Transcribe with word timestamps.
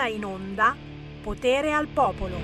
ora 0.00 0.08
in 0.08 0.24
onda 0.24 0.74
Potere 1.22 1.72
al 1.72 1.86
Popolo. 1.88 2.36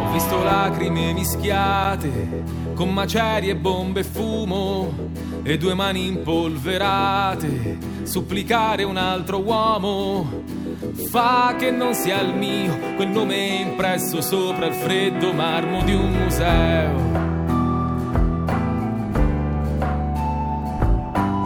Ho 0.00 0.12
visto 0.12 0.42
lacrime 0.42 1.12
mischiate 1.12 2.42
con 2.74 2.94
macerie, 2.94 3.54
bombe 3.54 4.00
e 4.00 4.04
fumo 4.04 5.10
e 5.42 5.58
due 5.58 5.74
mani 5.74 6.06
impolverate 6.06 7.76
supplicare 8.04 8.84
un 8.84 8.96
altro 8.96 9.42
uomo. 9.42 10.63
Fa 11.10 11.54
che 11.58 11.70
non 11.70 11.94
sia 11.94 12.20
il 12.20 12.34
mio 12.34 12.76
quel 12.96 13.08
nome 13.08 13.36
impresso 13.36 14.20
sopra 14.20 14.66
il 14.66 14.74
freddo 14.74 15.32
marmo 15.32 15.82
di 15.82 15.94
un 15.94 16.10
museo. 16.10 17.32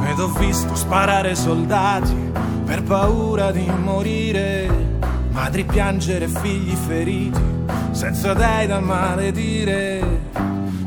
Ed 0.08 0.18
ho 0.18 0.28
visto 0.38 0.74
sparare 0.74 1.34
soldati 1.34 2.32
per 2.64 2.82
paura 2.82 3.50
di 3.50 3.70
morire, 3.82 4.68
madri 5.30 5.64
piangere 5.64 6.28
figli 6.28 6.74
feriti, 6.74 7.40
senza 7.90 8.32
dei 8.34 8.66
da 8.66 8.80
maledire. 8.80 10.26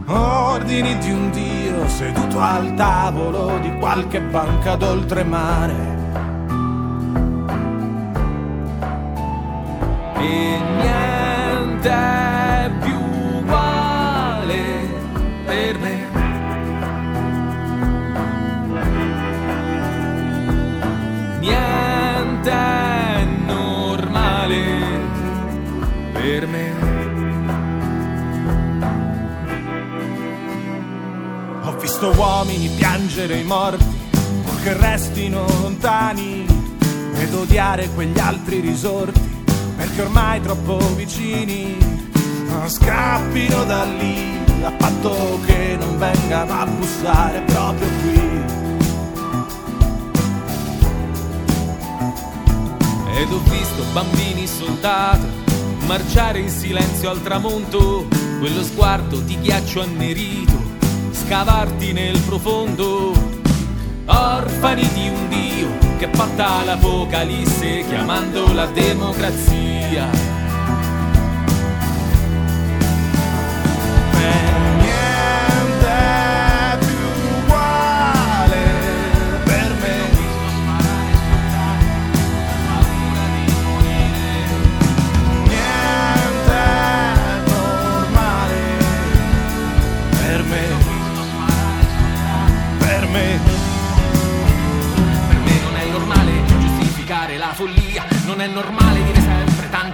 Ordini 0.08 0.98
di 0.98 1.12
un 1.12 1.32
dio 1.32 1.88
seduto 1.88 2.40
al 2.40 2.74
tavolo 2.74 3.60
di 3.60 3.72
qualche 3.78 4.20
banca 4.20 4.76
d'oltremare. 4.76 6.01
Niente 10.82 11.90
è 11.90 12.72
più 12.82 13.00
uguale 13.38 14.64
per 15.46 15.78
me. 15.80 16.10
Niente 21.40 22.52
è 22.52 23.24
normale 23.46 24.64
per 26.14 26.48
me. 26.48 26.74
Ho 31.64 31.76
visto 31.78 32.14
uomini 32.16 32.70
piangere 32.70 33.38
i 33.38 33.44
morti, 33.44 33.86
che 34.64 34.74
restino 34.78 35.46
lontani, 35.62 36.46
ed 37.16 37.34
odiare 37.34 37.90
quegli 37.90 38.20
altri 38.20 38.60
risorti, 38.60 39.41
perché 39.82 40.02
ormai 40.02 40.40
troppo 40.42 40.78
vicini. 40.96 41.76
Scappino 42.68 43.64
da 43.64 43.84
lì, 43.84 44.38
a 44.62 44.72
patto 44.72 45.40
che 45.44 45.76
non 45.80 45.98
vengano 45.98 46.54
a 46.54 46.66
bussare 46.68 47.42
proprio 47.42 47.88
qui. 48.02 48.20
Ed 53.16 53.32
ho 53.32 53.42
visto 53.50 53.84
bambini 53.92 54.46
soldato 54.46 55.26
marciare 55.88 56.40
in 56.40 56.50
silenzio 56.50 57.10
al 57.10 57.22
tramonto, 57.24 58.06
quello 58.40 58.62
sguardo 58.62 59.20
di 59.20 59.40
ghiaccio 59.40 59.82
annerito, 59.82 60.62
scavarti 61.12 61.92
nel 61.92 62.20
profondo. 62.20 63.14
Orfani 64.06 64.88
di 64.94 65.08
un 65.08 65.28
dio 65.28 65.70
che 65.98 66.08
porta 66.08 66.64
l'apocalisse 66.64 67.84
chiamando 67.88 68.54
la 68.54 68.68
democrazia. 68.68 69.71
Niente 69.92 70.31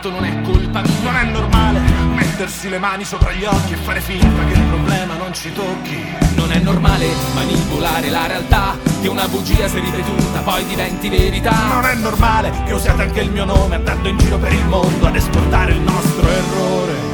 tanto 0.07 0.09
non 0.09 0.25
è 0.25 0.41
colpa. 0.41 0.81
Non 1.03 1.15
è 1.15 1.23
normale 1.23 1.79
mettersi 2.15 2.69
le 2.69 2.79
mani 2.79 3.03
sopra 3.03 3.31
gli 3.31 3.43
occhi 3.43 3.73
e 3.73 3.77
fare 3.77 3.99
finta 3.99 4.45
che 4.45 4.53
il 4.53 4.65
problema 4.65 5.15
non 5.15 5.33
ci 5.33 5.51
tocchi. 5.53 6.03
Non 6.35 6.51
è 6.51 6.59
normale 6.59 7.07
manipolare 7.33 8.09
la 8.09 8.27
realtà, 8.27 8.77
che 9.01 9.07
una 9.07 9.27
bugia 9.27 9.67
se 9.67 9.79
ripetuta 9.79 10.39
poi 10.41 10.65
diventi 10.65 11.09
verità. 11.09 11.67
Non 11.67 11.85
è 11.85 11.95
normale 11.95 12.51
che 12.65 12.73
usiate 12.73 13.03
anche 13.03 13.21
il 13.21 13.31
mio 13.31 13.45
nome 13.45 13.75
andando 13.75 14.07
in 14.07 14.17
giro 14.17 14.37
per 14.37 14.53
il 14.53 14.65
mondo 14.65 15.07
ad 15.07 15.15
esportare 15.15 15.73
il 15.73 15.81
nostro 15.81 16.27
errore. 16.27 17.06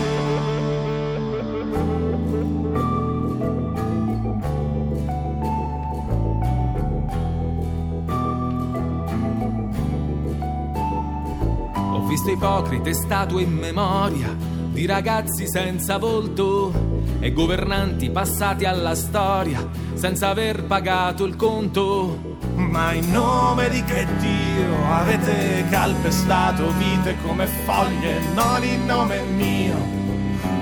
Visto 12.14 12.30
ipocrite 12.30 12.94
statue 12.94 13.42
in 13.42 13.54
memoria 13.54 14.38
di 14.38 14.86
ragazzi 14.86 15.48
senza 15.48 15.98
volto 15.98 16.72
e 17.20 17.34
governanti 17.34 18.12
passati 18.12 18.66
alla 18.66 18.94
storia 18.94 19.68
senza 19.96 20.28
aver 20.28 20.64
pagato 20.66 21.26
il 21.26 21.36
conto. 21.36 22.38
Ma 22.54 22.94
in 22.94 23.10
nome 23.10 23.68
di 23.70 23.84
che 23.84 24.06
Dio 24.20 24.86
avete 24.92 25.66
calpestato 25.72 26.72
vite 26.78 27.16
come 27.26 27.48
foglie, 27.48 28.20
non 28.36 28.64
in 28.64 28.86
nome 28.86 29.20
mio, 29.24 29.76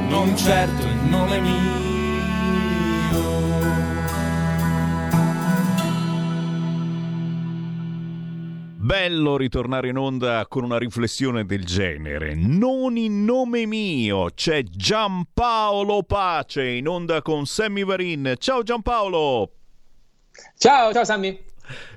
non 0.08 0.38
certo 0.38 0.88
in 0.88 1.10
nome 1.10 1.40
mio. 1.42 1.81
Bello 8.92 9.38
ritornare 9.38 9.88
in 9.88 9.96
onda 9.96 10.46
con 10.50 10.66
una 10.66 10.78
riflessione 10.78 11.46
del 11.46 11.64
genere. 11.64 12.36
Non 12.36 12.98
in 12.98 13.24
nome 13.24 13.66
mio, 13.66 14.32
c'è 14.36 14.64
Giampaolo 14.64 16.04
Pace 16.04 16.68
in 16.68 16.90
onda 16.90 17.22
con 17.22 17.46
Sammy 17.46 17.86
Varin. 17.86 18.34
Ciao 18.38 18.64
Giampaolo! 18.64 19.50
Ciao, 20.58 20.92
ciao 20.92 21.06
Sammy. 21.06 21.42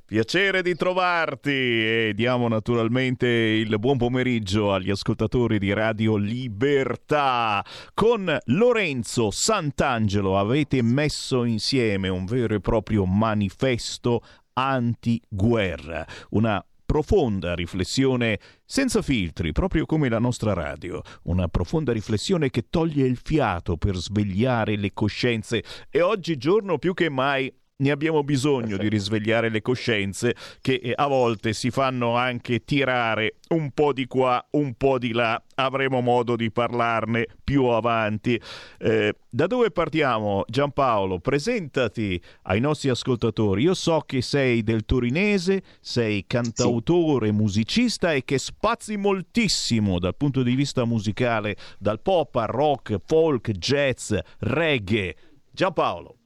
Piacere 0.06 0.62
di 0.62 0.76
trovarti 0.76 1.50
e 1.50 2.12
diamo 2.14 2.46
naturalmente 2.46 3.26
il 3.26 3.76
buon 3.80 3.98
pomeriggio 3.98 4.72
agli 4.72 4.90
ascoltatori 4.90 5.58
di 5.58 5.72
Radio 5.72 6.14
Libertà. 6.14 7.64
Con 7.92 8.38
Lorenzo 8.44 9.32
Sant'Angelo 9.32 10.38
avete 10.38 10.80
messo 10.80 11.42
insieme 11.42 12.08
un 12.08 12.24
vero 12.24 12.54
e 12.54 12.60
proprio 12.60 13.04
manifesto 13.04 14.22
antiguerra, 14.52 16.06
una 16.30 16.64
profonda 16.84 17.54
riflessione 17.54 18.38
senza 18.64 19.02
filtri, 19.02 19.52
proprio 19.52 19.86
come 19.86 20.08
la 20.08 20.18
nostra 20.18 20.52
radio, 20.52 21.00
una 21.24 21.48
profonda 21.48 21.92
riflessione 21.92 22.50
che 22.50 22.66
toglie 22.68 23.06
il 23.06 23.18
fiato 23.22 23.76
per 23.76 23.96
svegliare 23.96 24.76
le 24.76 24.92
coscienze. 24.92 25.62
E 25.90 26.00
oggigiorno 26.00 26.78
più 26.78 26.94
che 26.94 27.08
mai 27.08 27.52
ne 27.84 27.90
abbiamo 27.90 28.24
bisogno 28.24 28.78
di 28.78 28.88
risvegliare 28.88 29.50
le 29.50 29.60
coscienze 29.60 30.34
che 30.62 30.80
eh, 30.82 30.94
a 30.96 31.06
volte 31.06 31.52
si 31.52 31.70
fanno 31.70 32.16
anche 32.16 32.64
tirare 32.64 33.36
un 33.50 33.72
po' 33.72 33.92
di 33.92 34.06
qua, 34.06 34.42
un 34.52 34.72
po' 34.74 34.98
di 34.98 35.12
là. 35.12 35.40
Avremo 35.56 36.00
modo 36.00 36.34
di 36.34 36.50
parlarne 36.50 37.26
più 37.44 37.64
avanti. 37.64 38.40
Eh, 38.78 39.14
da 39.28 39.46
dove 39.46 39.70
partiamo? 39.70 40.44
Giampaolo, 40.48 41.18
presentati 41.18 42.20
ai 42.44 42.58
nostri 42.58 42.88
ascoltatori. 42.88 43.62
Io 43.62 43.74
so 43.74 44.00
che 44.06 44.22
sei 44.22 44.62
del 44.62 44.86
torinese, 44.86 45.62
sei 45.80 46.24
cantautore, 46.26 47.32
musicista 47.32 48.14
e 48.14 48.24
che 48.24 48.38
spazi 48.38 48.96
moltissimo 48.96 49.98
dal 49.98 50.16
punto 50.16 50.42
di 50.42 50.54
vista 50.54 50.86
musicale, 50.86 51.56
dal 51.78 52.00
pop 52.00 52.34
al 52.36 52.46
rock, 52.46 52.96
folk, 53.04 53.50
jazz, 53.50 54.14
reggae. 54.38 55.14
Giampaolo. 55.52 56.16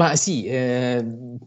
Ma 0.00 0.16
sì, 0.16 0.46
eh, 0.46 1.04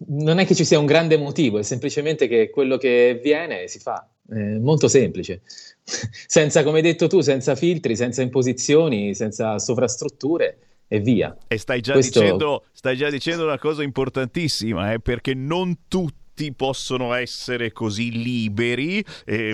non 0.10 0.38
è 0.38 0.46
che 0.46 0.54
ci 0.54 0.64
sia 0.64 0.78
un 0.78 0.86
grande 0.86 1.18
motivo, 1.18 1.58
è 1.58 1.64
semplicemente 1.64 2.28
che 2.28 2.52
quello 2.52 2.78
che 2.78 3.20
viene 3.20 3.68
si 3.68 3.80
fa. 3.80 4.08
È 4.30 4.60
molto 4.60 4.88
semplice. 4.88 5.42
senza, 6.28 6.62
come 6.62 6.78
hai 6.78 6.84
detto 6.84 7.08
tu, 7.08 7.22
senza 7.22 7.56
filtri, 7.56 7.96
senza 7.96 8.22
imposizioni, 8.22 9.16
senza 9.16 9.58
sovrastrutture 9.58 10.58
e 10.88 11.00
via. 11.00 11.36
E 11.48 11.58
stai 11.58 11.82
già, 11.82 11.94
Questo- 11.94 12.20
dicendo, 12.20 12.66
stai 12.72 12.96
già 12.96 13.10
dicendo 13.10 13.44
una 13.44 13.58
cosa 13.58 13.82
importantissima, 13.82 14.94
eh, 14.94 15.00
perché 15.00 15.34
non 15.34 15.88
tutti 15.88 16.23
tutti 16.34 16.52
possono 16.52 17.14
essere 17.14 17.72
così 17.72 18.12
liberi, 18.12 19.06
eh, 19.24 19.54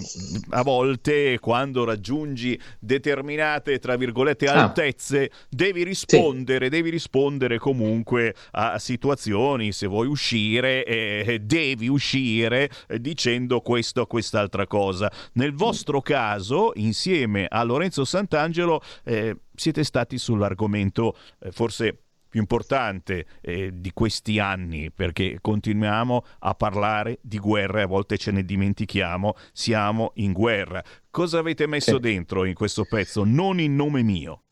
a 0.51 0.63
volte 0.63 1.37
quando 1.39 1.83
raggiungi 1.83 2.59
determinate, 2.79 3.79
tra 3.79 3.97
virgolette, 3.97 4.47
ah. 4.47 4.63
altezze, 4.63 5.29
ah. 5.31 5.35
devi 5.49 5.83
rispondere, 5.83 6.65
sì. 6.65 6.71
devi 6.71 6.89
rispondere 6.89 7.59
comunque 7.59 8.33
a 8.51 8.79
situazioni, 8.79 9.73
se 9.73 9.87
vuoi 9.87 10.07
uscire, 10.07 10.85
eh, 10.85 11.39
devi 11.41 11.89
uscire 11.89 12.69
eh, 12.87 12.99
dicendo 13.01 13.59
questo 13.59 14.01
o 14.01 14.07
quest'altra 14.07 14.65
cosa. 14.65 15.11
Nel 15.33 15.53
vostro 15.53 16.01
caso, 16.01 16.71
insieme 16.75 17.45
a 17.49 17.61
Lorenzo 17.63 18.05
Sant'Angelo, 18.05 18.81
eh, 19.03 19.35
siete 19.53 19.83
stati 19.83 20.17
sull'argomento 20.17 21.17
eh, 21.41 21.51
forse 21.51 22.03
più 22.29 22.39
importante 22.39 23.25
eh, 23.41 23.71
di 23.73 23.91
questi 23.91 24.39
anni, 24.39 24.91
perché 24.91 25.39
continuiamo 25.41 26.23
a 26.39 26.53
parlare 26.53 27.17
di 27.21 27.39
guerra 27.39 27.79
e 27.79 27.83
a 27.83 27.87
volte 27.87 28.17
ce 28.17 28.31
ne 28.31 28.45
dimentichiamo, 28.45 29.35
siamo 29.51 30.11
in 30.15 30.31
guerra. 30.31 30.83
Cosa 31.09 31.39
avete 31.39 31.67
messo 31.67 31.95
sì. 31.95 31.99
dentro 31.99 32.45
in 32.45 32.53
questo 32.53 32.85
pezzo? 32.87 33.23
Non 33.25 33.59
in 33.59 33.75
nome 33.75 34.03
mio. 34.03 34.43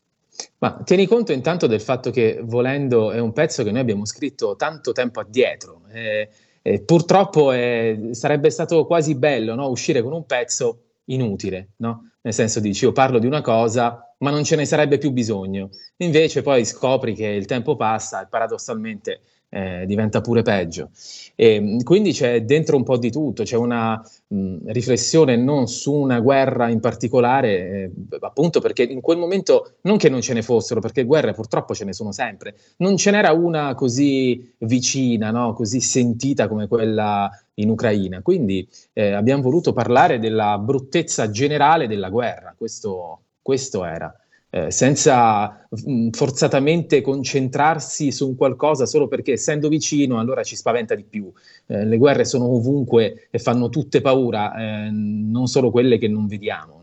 Ma 0.58 0.80
tieni 0.84 1.06
conto 1.06 1.32
intanto 1.32 1.66
del 1.66 1.80
fatto 1.80 2.10
che 2.10 2.40
Volendo 2.42 3.10
è 3.10 3.18
un 3.18 3.32
pezzo 3.32 3.64
che 3.64 3.70
noi 3.70 3.80
abbiamo 3.80 4.04
scritto 4.04 4.56
tanto 4.56 4.92
tempo 4.92 5.20
addietro. 5.20 5.82
Eh, 5.92 6.28
eh, 6.62 6.80
purtroppo 6.82 7.52
eh, 7.52 8.10
sarebbe 8.12 8.50
stato 8.50 8.84
quasi 8.86 9.14
bello 9.14 9.54
no? 9.54 9.68
uscire 9.68 10.02
con 10.02 10.12
un 10.12 10.26
pezzo 10.26 10.82
inutile, 11.06 11.70
no? 11.76 12.10
nel 12.20 12.34
senso 12.34 12.60
dici 12.60 12.84
io 12.84 12.92
parlo 12.92 13.18
di 13.18 13.26
una 13.26 13.40
cosa 13.40 14.07
ma 14.18 14.30
non 14.30 14.44
ce 14.44 14.56
ne 14.56 14.64
sarebbe 14.64 14.98
più 14.98 15.10
bisogno. 15.10 15.70
Invece 15.98 16.42
poi 16.42 16.64
scopri 16.64 17.14
che 17.14 17.26
il 17.26 17.46
tempo 17.46 17.76
passa 17.76 18.22
e 18.22 18.26
paradossalmente 18.28 19.20
eh, 19.50 19.84
diventa 19.86 20.20
pure 20.20 20.42
peggio. 20.42 20.90
E, 21.34 21.78
quindi 21.82 22.12
c'è 22.12 22.42
dentro 22.42 22.76
un 22.76 22.82
po' 22.82 22.98
di 22.98 23.10
tutto, 23.10 23.42
c'è 23.44 23.56
una 23.56 24.00
mh, 24.28 24.70
riflessione 24.72 25.36
non 25.36 25.66
su 25.68 25.92
una 25.92 26.20
guerra 26.20 26.68
in 26.68 26.80
particolare, 26.80 27.48
eh, 27.68 27.90
appunto 28.20 28.60
perché 28.60 28.82
in 28.82 29.00
quel 29.00 29.18
momento 29.18 29.76
non 29.82 29.96
che 29.96 30.08
non 30.08 30.20
ce 30.20 30.34
ne 30.34 30.42
fossero, 30.42 30.80
perché 30.80 31.04
guerre 31.04 31.32
purtroppo 31.32 31.74
ce 31.74 31.84
ne 31.84 31.92
sono 31.92 32.12
sempre, 32.12 32.54
non 32.78 32.96
ce 32.96 33.10
n'era 33.10 33.32
una 33.32 33.74
così 33.74 34.54
vicina, 34.58 35.30
no? 35.30 35.52
così 35.54 35.80
sentita 35.80 36.48
come 36.48 36.68
quella 36.68 37.30
in 37.54 37.70
Ucraina. 37.70 38.20
Quindi 38.22 38.68
eh, 38.92 39.12
abbiamo 39.12 39.42
voluto 39.42 39.72
parlare 39.72 40.18
della 40.18 40.58
bruttezza 40.58 41.30
generale 41.30 41.86
della 41.86 42.10
guerra, 42.10 42.54
questo, 42.56 43.20
questo 43.48 43.82
era 43.82 44.14
eh, 44.50 44.70
senza 44.70 45.66
mh, 45.70 45.90
mm, 45.90 46.08
forzatamente 46.10 47.00
concentrarsi 47.00 48.12
su 48.12 48.28
un 48.28 48.36
qualcosa 48.36 48.84
solo 48.84 49.08
perché 49.08 49.32
essendo 49.32 49.68
vicino 49.68 50.18
allora 50.18 50.42
ci 50.42 50.54
spaventa 50.54 50.94
di 50.94 51.04
più. 51.04 51.32
Eh, 51.66 51.86
le 51.86 51.96
guerre 51.96 52.26
sono 52.26 52.44
ovunque 52.44 53.28
e 53.30 53.38
fanno 53.38 53.70
tutte 53.70 54.02
paura, 54.02 54.54
eh, 54.54 54.90
non 54.90 55.46
solo 55.46 55.70
quelle 55.70 55.96
che 55.96 56.08
non 56.08 56.26
vediamo. 56.26 56.77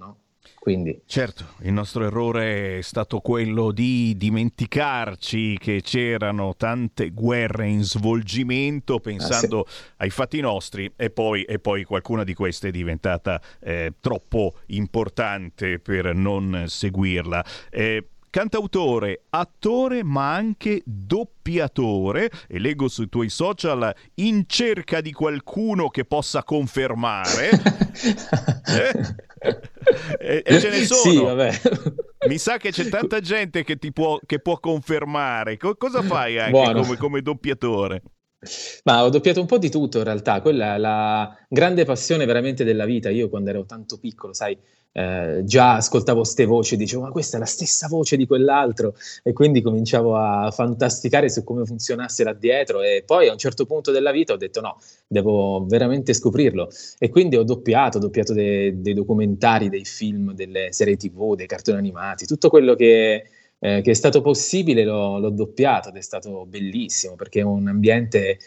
Quindi. 0.65 0.99
Certo, 1.05 1.45
il 1.59 1.73
nostro 1.73 2.05
errore 2.05 2.79
è 2.79 2.81
stato 2.81 3.19
quello 3.19 3.69
di 3.69 4.17
dimenticarci 4.17 5.59
che 5.59 5.83
c'erano 5.83 6.55
tante 6.57 7.11
guerre 7.11 7.67
in 7.67 7.83
svolgimento 7.83 8.97
pensando 8.97 9.59
ah, 9.59 9.69
sì. 9.69 9.83
ai 9.97 10.09
fatti 10.09 10.39
nostri 10.41 10.91
e 10.95 11.11
poi, 11.11 11.43
e 11.43 11.59
poi, 11.59 11.83
qualcuna 11.83 12.23
di 12.23 12.33
queste 12.33 12.69
è 12.69 12.71
diventata 12.71 13.39
eh, 13.59 13.93
troppo 13.99 14.55
importante 14.69 15.77
per 15.77 16.15
non 16.15 16.63
seguirla. 16.65 17.45
Eh, 17.69 18.07
cantautore, 18.35 19.21
attore 19.29 20.03
ma 20.03 20.33
anche 20.33 20.81
doppiatore 20.83 22.29
e 22.49 22.59
leggo 22.59 22.89
sui 22.89 23.07
tuoi 23.07 23.29
social 23.29 23.95
in 24.15 24.43
cerca 24.45 24.99
di 24.99 25.13
qualcuno 25.13 25.87
che 25.87 26.03
possa 26.03 26.43
confermare. 26.43 27.51
eh? 28.67 29.55
e, 30.19 30.43
e, 30.45 30.59
ce 30.59 30.69
ne 30.69 30.83
sono. 30.83 31.11
Sì, 31.11 31.17
vabbè. 31.17 31.61
Mi 32.27 32.37
sa 32.37 32.57
che 32.57 32.71
c'è 32.71 32.89
tanta 32.89 33.21
gente 33.21 33.63
che, 33.63 33.77
ti 33.77 33.93
può, 33.93 34.19
che 34.25 34.39
può 34.39 34.59
confermare. 34.59 35.55
Co- 35.55 35.77
cosa 35.77 36.01
fai 36.01 36.37
anche 36.37 36.73
come, 36.73 36.97
come 36.97 37.21
doppiatore? 37.21 38.01
Ma 38.83 39.05
ho 39.05 39.09
doppiato 39.09 39.39
un 39.39 39.47
po' 39.47 39.57
di 39.57 39.69
tutto 39.69 39.99
in 39.99 40.03
realtà, 40.03 40.41
quella 40.41 40.75
è 40.75 40.77
la 40.77 41.37
grande 41.47 41.85
passione 41.85 42.25
veramente 42.25 42.65
della 42.65 42.83
vita. 42.83 43.09
Io 43.09 43.29
quando 43.29 43.51
ero 43.51 43.63
tanto 43.63 43.97
piccolo, 43.97 44.33
sai, 44.33 44.57
eh, 44.97 45.41
già 45.43 45.75
ascoltavo 45.75 46.19
queste 46.19 46.45
voci 46.45 46.75
e 46.75 46.77
dicevo 46.77 47.01
ma 47.01 47.11
questa 47.11 47.35
è 47.35 47.39
la 47.41 47.45
stessa 47.45 47.87
voce 47.89 48.15
di 48.15 48.25
quell'altro. 48.25 48.95
E 49.23 49.33
quindi 49.33 49.61
cominciavo 49.61 50.15
a 50.15 50.49
fantasticare 50.51 51.29
su 51.29 51.43
come 51.43 51.65
funzionasse 51.65 52.23
là 52.23 52.31
dietro. 52.31 52.81
E 52.81 53.03
poi 53.05 53.27
a 53.27 53.33
un 53.33 53.37
certo 53.37 53.65
punto 53.65 53.91
della 53.91 54.11
vita 54.11 54.31
ho 54.31 54.37
detto 54.37 54.61
no, 54.61 54.77
devo 55.05 55.65
veramente 55.65 56.13
scoprirlo. 56.13 56.69
E 56.97 57.09
quindi 57.09 57.35
ho 57.35 57.43
doppiato, 57.43 57.97
ho 57.97 58.01
doppiato 58.01 58.31
de- 58.31 58.81
dei 58.81 58.93
documentari, 58.93 59.67
dei 59.67 59.83
film, 59.83 60.33
delle 60.33 60.71
serie 60.71 60.95
tv, 60.95 61.35
dei 61.35 61.47
cartoni 61.47 61.77
animati, 61.77 62.25
tutto 62.25 62.47
quello 62.49 62.73
che, 62.75 63.25
eh, 63.59 63.81
che 63.81 63.91
è 63.91 63.93
stato 63.93 64.21
possibile 64.21 64.85
l'ho, 64.85 65.19
l'ho 65.19 65.29
doppiato 65.29 65.89
ed 65.89 65.97
è 65.97 66.01
stato 66.01 66.45
bellissimo 66.45 67.15
perché 67.15 67.41
è 67.41 67.43
un 67.43 67.67
ambiente 67.67 68.37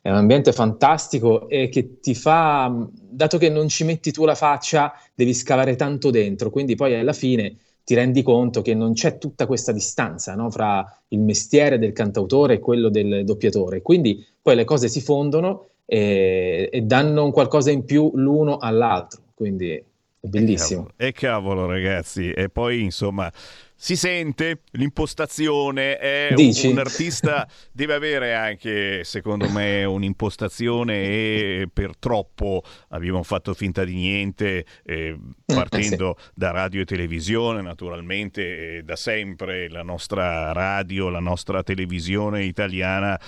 è 0.00 0.10
un 0.10 0.16
ambiente 0.16 0.52
fantastico 0.52 1.48
e 1.48 1.68
che 1.68 2.00
ti 2.00 2.14
fa, 2.14 2.72
dato 2.90 3.38
che 3.38 3.48
non 3.48 3.68
ci 3.68 3.84
metti 3.84 4.12
tu 4.12 4.24
la 4.24 4.34
faccia, 4.34 4.92
devi 5.14 5.34
scavare 5.34 5.76
tanto 5.76 6.10
dentro, 6.10 6.50
quindi 6.50 6.74
poi 6.74 6.94
alla 6.94 7.12
fine 7.12 7.56
ti 7.84 7.94
rendi 7.94 8.22
conto 8.22 8.60
che 8.60 8.74
non 8.74 8.92
c'è 8.92 9.18
tutta 9.18 9.46
questa 9.46 9.72
distanza 9.72 10.34
no, 10.34 10.50
fra 10.50 10.84
il 11.08 11.20
mestiere 11.20 11.78
del 11.78 11.92
cantautore 11.92 12.54
e 12.54 12.58
quello 12.58 12.90
del 12.90 13.24
doppiatore, 13.24 13.82
quindi 13.82 14.24
poi 14.40 14.56
le 14.56 14.64
cose 14.64 14.88
si 14.88 15.00
fondono 15.00 15.68
e, 15.86 16.68
e 16.70 16.80
danno 16.82 17.24
un 17.24 17.32
qualcosa 17.32 17.70
in 17.70 17.84
più 17.84 18.10
l'uno 18.14 18.58
all'altro, 18.58 19.22
quindi 19.34 19.70
è 19.72 20.26
bellissimo. 20.26 20.88
E 20.96 21.12
cavolo, 21.12 21.62
e 21.62 21.62
cavolo 21.62 21.66
ragazzi, 21.66 22.30
e 22.30 22.48
poi 22.50 22.82
insomma 22.82 23.32
si 23.80 23.94
sente 23.94 24.62
l'impostazione, 24.72 25.98
è 25.98 26.34
un, 26.34 26.52
un, 26.64 26.78
artista 26.78 27.48
deve 27.70 27.94
avere 27.94 28.34
anche, 28.34 29.04
secondo 29.04 29.48
me, 29.48 29.84
un'impostazione 29.84 30.94
e 31.04 31.68
per 31.72 31.96
troppo 31.96 32.64
abbiamo 32.88 33.22
fatto 33.22 33.54
finta 33.54 33.84
di 33.84 33.94
niente, 33.94 34.66
eh, 34.84 35.16
partendo 35.46 36.16
eh 36.16 36.22
sì. 36.22 36.30
da 36.34 36.50
radio 36.50 36.80
e 36.80 36.86
televisione, 36.86 37.62
naturalmente, 37.62 38.78
eh, 38.78 38.82
da 38.82 38.96
sempre 38.96 39.68
la 39.70 39.84
nostra 39.84 40.50
radio, 40.50 41.08
la 41.08 41.20
nostra 41.20 41.62
televisione 41.62 42.42
italiana, 42.42 43.18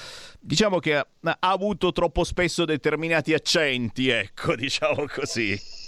diciamo 0.41 0.81
che 0.81 0.97
ha, 0.97 1.07
ha 1.23 1.37
avuto 1.39 1.93
troppo 1.93 2.25
spesso 2.25 2.65
determinati 2.65 3.35
accenti, 3.35 4.09
ecco, 4.09 4.57
diciamo 4.59 5.05
così. 5.07 5.80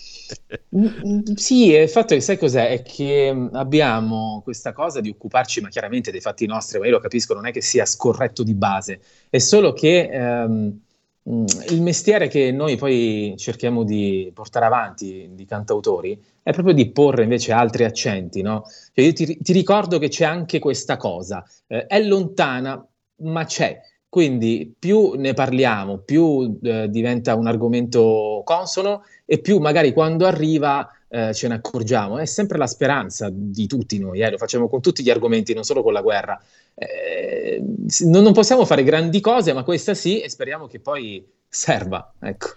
Mm, 0.74 0.86
mm, 0.86 1.20
sì, 1.34 1.72
il 1.72 1.88
fatto 1.88 2.14
è 2.14 2.16
che 2.16 2.22
sai 2.22 2.38
cos'è? 2.38 2.70
È 2.70 2.82
che 2.82 3.32
mm, 3.32 3.48
abbiamo 3.52 4.40
questa 4.42 4.72
cosa 4.72 5.00
di 5.00 5.10
occuparci, 5.10 5.60
ma 5.60 5.68
chiaramente 5.68 6.10
dei 6.10 6.20
fatti 6.20 6.46
nostri, 6.46 6.78
ma 6.78 6.86
io 6.86 6.92
lo 6.92 7.00
capisco, 7.00 7.34
non 7.34 7.46
è 7.46 7.52
che 7.52 7.60
sia 7.60 7.84
scorretto 7.84 8.42
di 8.42 8.54
base, 8.54 9.00
è 9.28 9.38
solo 9.38 9.72
che 9.72 10.08
ehm, 10.10 10.80
il 11.24 11.82
mestiere 11.82 12.26
che 12.26 12.50
noi 12.50 12.76
poi 12.76 13.34
cerchiamo 13.36 13.84
di 13.84 14.30
portare 14.34 14.64
avanti 14.64 15.30
di 15.32 15.44
cantautori 15.44 16.20
è 16.42 16.52
proprio 16.52 16.74
di 16.74 16.90
porre 16.90 17.22
invece 17.22 17.52
altri 17.52 17.84
accenti, 17.84 18.42
no? 18.42 18.64
Cioè 18.92 19.04
io 19.04 19.12
ti, 19.12 19.38
ti, 19.38 19.52
ricordo 19.52 19.98
che 19.98 20.08
c'è 20.08 20.24
anche 20.24 20.58
questa 20.58 20.96
cosa, 20.96 21.44
eh, 21.68 21.86
è 21.86 22.02
lontana, 22.02 22.84
ma 23.18 23.44
c'è. 23.44 23.80
Quindi 24.12 24.74
più 24.78 25.14
ne 25.16 25.32
parliamo, 25.32 25.96
più 25.96 26.58
eh, 26.62 26.90
diventa 26.90 27.34
un 27.34 27.46
argomento 27.46 28.42
consono 28.44 29.04
e 29.24 29.38
più 29.38 29.58
magari 29.58 29.94
quando 29.94 30.26
arriva 30.26 30.86
eh, 31.08 31.32
ce 31.32 31.48
ne 31.48 31.54
accorgiamo. 31.54 32.18
È 32.18 32.26
sempre 32.26 32.58
la 32.58 32.66
speranza 32.66 33.30
di 33.32 33.66
tutti 33.66 33.98
noi, 33.98 34.20
eh, 34.20 34.30
lo 34.30 34.36
facciamo 34.36 34.68
con 34.68 34.82
tutti 34.82 35.02
gli 35.02 35.08
argomenti, 35.08 35.54
non 35.54 35.64
solo 35.64 35.82
con 35.82 35.94
la 35.94 36.02
guerra. 36.02 36.38
Eh, 36.74 37.62
non, 38.00 38.22
non, 38.22 38.34
possiamo 38.34 38.66
fare 38.66 38.84
grandi 38.84 39.18
cose, 39.20 39.54
ma 39.54 39.64
questa 39.64 39.94
sì, 39.94 40.20
e 40.20 40.28
speriamo 40.28 40.66
che 40.66 40.78
poi 40.78 41.26
serva. 41.48 42.12
Ecco. 42.20 42.48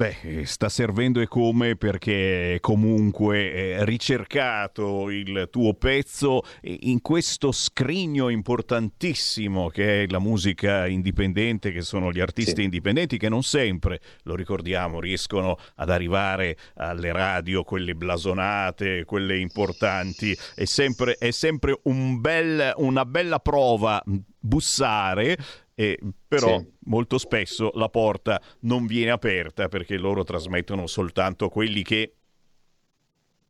Beh, 0.00 0.46
sta 0.46 0.70
servendo 0.70 1.20
e 1.20 1.28
come 1.28 1.76
perché 1.76 2.56
comunque 2.62 3.52
è 3.52 3.84
ricercato 3.84 5.10
il 5.10 5.48
tuo 5.50 5.74
pezzo 5.74 6.40
in 6.62 7.02
questo 7.02 7.52
scrigno 7.52 8.30
importantissimo 8.30 9.68
che 9.68 10.04
è 10.04 10.06
la 10.08 10.18
musica 10.18 10.86
indipendente, 10.86 11.70
che 11.70 11.82
sono 11.82 12.12
gli 12.12 12.20
artisti 12.20 12.54
sì. 12.54 12.62
indipendenti 12.62 13.18
che 13.18 13.28
non 13.28 13.42
sempre, 13.42 14.00
lo 14.22 14.34
ricordiamo, 14.34 15.00
riescono 15.00 15.58
ad 15.74 15.90
arrivare 15.90 16.56
alle 16.76 17.12
radio, 17.12 17.62
quelle 17.62 17.94
blasonate, 17.94 19.04
quelle 19.04 19.36
importanti. 19.36 20.34
È 20.54 20.64
sempre, 20.64 21.16
è 21.18 21.30
sempre 21.30 21.78
un 21.82 22.22
bel, 22.22 22.72
una 22.76 23.04
bella 23.04 23.38
prova 23.38 24.02
bussare 24.42 25.36
e 25.74 25.98
però 26.26 26.58
sì. 26.58 26.66
molto 26.84 27.18
spesso 27.18 27.70
la 27.74 27.88
porta 27.88 28.40
non 28.60 28.86
viene 28.86 29.10
aperta 29.10 29.68
perché 29.68 29.96
loro 29.96 30.24
trasmettono 30.24 30.86
soltanto 30.86 31.48
quelli 31.48 31.82
che 31.82 32.14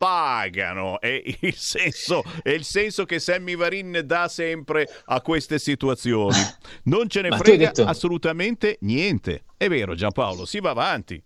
pagano. 0.01 0.99
È 0.99 1.23
il 1.41 1.55
senso, 1.55 2.23
è 2.43 2.49
il 2.51 2.65
senso 2.65 3.05
che 3.05 3.19
Sammy 3.19 3.55
Varin 3.55 4.01
dà 4.05 4.29
sempre 4.29 4.89
a 5.05 5.21
queste 5.21 5.59
situazioni. 5.59 6.39
Non 6.85 7.09
ce 7.09 7.21
ne 7.21 7.37
frega 7.37 7.67
detto... 7.67 7.85
assolutamente 7.85 8.79
niente. 8.81 9.45
È 9.59 9.69
vero 9.69 9.95
Giampaolo, 9.95 10.47
si 10.47 10.59
va 10.59 10.71
avanti. 10.71 11.23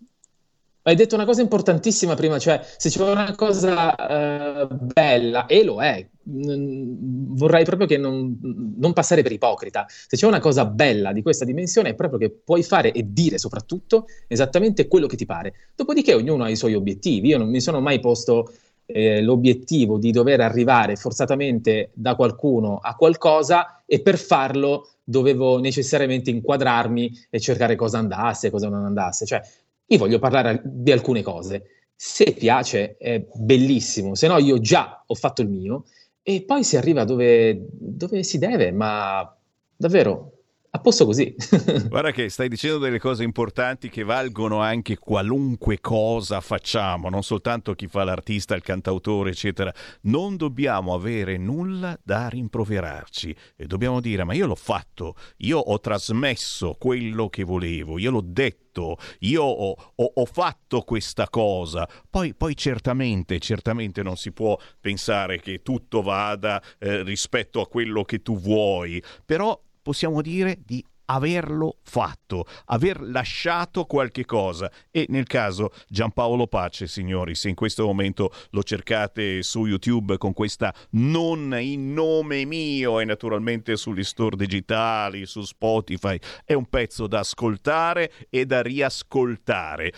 Hai 0.86 0.96
detto 0.96 1.14
una 1.14 1.24
cosa 1.24 1.40
importantissima 1.40 2.14
prima, 2.14 2.38
cioè 2.38 2.60
se 2.76 2.90
c'è 2.90 3.02
una 3.02 3.34
cosa 3.34 4.62
uh, 4.62 4.68
bella, 4.70 5.46
e 5.46 5.64
lo 5.64 5.82
è, 5.82 6.06
vorrei 6.24 7.64
proprio 7.64 7.86
che 7.86 7.96
non, 7.96 8.38
non, 8.76 8.92
passare 8.92 9.22
per 9.22 9.32
ipocrita, 9.32 9.86
se 9.88 10.18
c'è 10.18 10.26
una 10.26 10.40
cosa 10.40 10.66
bella 10.66 11.14
di 11.14 11.22
questa 11.22 11.46
dimensione 11.46 11.88
è 11.88 11.94
proprio 11.94 12.18
che 12.18 12.30
puoi 12.30 12.62
fare 12.62 12.92
e 12.92 13.02
dire 13.14 13.38
soprattutto 13.38 14.04
esattamente 14.28 14.86
quello 14.86 15.06
che 15.06 15.16
ti 15.16 15.24
pare. 15.24 15.54
Dopodiché 15.74 16.12
ognuno 16.12 16.44
ha 16.44 16.50
i 16.50 16.56
suoi 16.56 16.74
obiettivi, 16.74 17.28
io 17.28 17.38
non 17.38 17.48
mi 17.48 17.62
sono 17.62 17.80
mai 17.80 17.98
posto 17.98 18.52
eh, 18.84 19.22
l'obiettivo 19.22 19.96
di 19.96 20.10
dover 20.10 20.40
arrivare 20.40 20.96
forzatamente 20.96 21.92
da 21.94 22.14
qualcuno 22.14 22.76
a 22.76 22.94
qualcosa 22.94 23.82
e 23.86 24.02
per 24.02 24.18
farlo 24.18 24.90
dovevo 25.02 25.58
necessariamente 25.58 26.28
inquadrarmi 26.28 27.26
e 27.30 27.40
cercare 27.40 27.74
cosa 27.74 27.98
andasse 27.98 28.50
cosa 28.50 28.68
non 28.68 28.84
andasse. 28.84 29.24
Cioè, 29.24 29.40
io 29.86 29.98
voglio 29.98 30.18
parlare 30.18 30.62
di 30.64 30.92
alcune 30.92 31.22
cose. 31.22 31.64
Se 31.94 32.32
piace 32.32 32.96
è 32.96 33.24
bellissimo, 33.34 34.14
se 34.14 34.26
no 34.26 34.38
io 34.38 34.58
già 34.58 35.04
ho 35.06 35.14
fatto 35.14 35.42
il 35.42 35.48
mio 35.48 35.84
e 36.22 36.42
poi 36.44 36.64
si 36.64 36.76
arriva 36.76 37.04
dove, 37.04 37.66
dove 37.70 38.22
si 38.22 38.38
deve, 38.38 38.72
ma 38.72 39.36
davvero 39.76 40.33
a 40.74 40.80
posto 40.80 41.04
così. 41.04 41.32
Guarda 41.88 42.10
che 42.10 42.28
stai 42.28 42.48
dicendo 42.48 42.78
delle 42.78 42.98
cose 42.98 43.22
importanti 43.22 43.88
che 43.88 44.02
valgono 44.02 44.60
anche 44.60 44.98
qualunque 44.98 45.80
cosa 45.80 46.40
facciamo, 46.40 47.08
non 47.08 47.22
soltanto 47.22 47.74
chi 47.74 47.86
fa 47.86 48.02
l'artista, 48.02 48.56
il 48.56 48.62
cantautore, 48.62 49.30
eccetera. 49.30 49.72
Non 50.02 50.36
dobbiamo 50.36 50.92
avere 50.92 51.36
nulla 51.36 51.96
da 52.02 52.28
rimproverarci 52.28 53.34
e 53.54 53.66
dobbiamo 53.66 54.00
dire 54.00 54.24
ma 54.24 54.34
io 54.34 54.46
l'ho 54.46 54.56
fatto, 54.56 55.14
io 55.38 55.58
ho 55.58 55.78
trasmesso 55.78 56.74
quello 56.76 57.28
che 57.28 57.44
volevo, 57.44 57.96
io 57.96 58.10
l'ho 58.10 58.24
detto, 58.24 58.96
io 59.20 59.44
ho, 59.44 59.76
ho, 59.94 60.12
ho 60.12 60.24
fatto 60.24 60.80
questa 60.80 61.28
cosa. 61.28 61.88
Poi, 62.10 62.34
poi, 62.34 62.56
certamente, 62.56 63.38
certamente 63.38 64.02
non 64.02 64.16
si 64.16 64.32
può 64.32 64.58
pensare 64.80 65.40
che 65.40 65.62
tutto 65.62 66.02
vada 66.02 66.60
eh, 66.80 67.04
rispetto 67.04 67.60
a 67.60 67.68
quello 67.68 68.02
che 68.02 68.22
tu 68.22 68.36
vuoi, 68.36 69.00
però 69.24 69.56
possiamo 69.84 70.22
dire 70.22 70.58
di 70.64 70.82
averlo 71.06 71.76
fatto, 71.82 72.46
aver 72.66 73.02
lasciato 73.02 73.84
qualche 73.84 74.24
cosa. 74.24 74.70
E 74.90 75.04
nel 75.10 75.26
caso 75.26 75.70
Giampaolo 75.86 76.46
Pace, 76.46 76.86
signori, 76.86 77.34
se 77.34 77.50
in 77.50 77.54
questo 77.54 77.84
momento 77.84 78.32
lo 78.50 78.62
cercate 78.62 79.42
su 79.42 79.66
YouTube 79.66 80.16
con 80.16 80.32
questa 80.32 80.74
non 80.92 81.54
in 81.60 81.92
nome 81.92 82.46
mio 82.46 83.00
e 83.00 83.04
naturalmente 83.04 83.76
sugli 83.76 84.02
store 84.02 84.36
digitali, 84.36 85.26
su 85.26 85.42
Spotify, 85.42 86.18
è 86.44 86.54
un 86.54 86.66
pezzo 86.66 87.06
da 87.06 87.18
ascoltare 87.18 88.10
e 88.30 88.46
da 88.46 88.62
riascoltare 88.62 89.92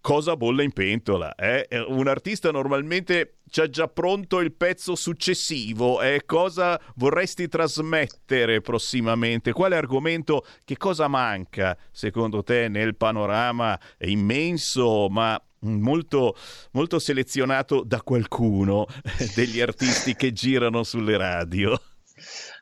cosa 0.00 0.36
bolle 0.36 0.64
in 0.64 0.72
pentola. 0.72 1.34
Eh? 1.34 1.68
Un 1.88 2.08
artista 2.08 2.50
normalmente 2.50 3.35
c'ha 3.48 3.68
già 3.68 3.88
pronto 3.88 4.40
il 4.40 4.52
pezzo 4.52 4.94
successivo. 4.94 6.00
Eh? 6.02 6.22
Cosa 6.26 6.80
vorresti 6.96 7.48
trasmettere 7.48 8.60
prossimamente? 8.60 9.52
Quale 9.52 9.76
argomento? 9.76 10.44
Che 10.64 10.76
cosa 10.76 11.08
manca 11.08 11.76
secondo 11.90 12.42
te 12.42 12.68
nel 12.68 12.96
panorama 12.96 13.78
immenso, 13.98 15.08
ma 15.08 15.40
molto, 15.60 16.36
molto 16.72 16.98
selezionato 16.98 17.82
da 17.84 18.02
qualcuno 18.02 18.86
degli 19.34 19.60
artisti 19.60 20.14
che 20.14 20.32
girano 20.32 20.82
sulle 20.82 21.16
radio? 21.16 21.80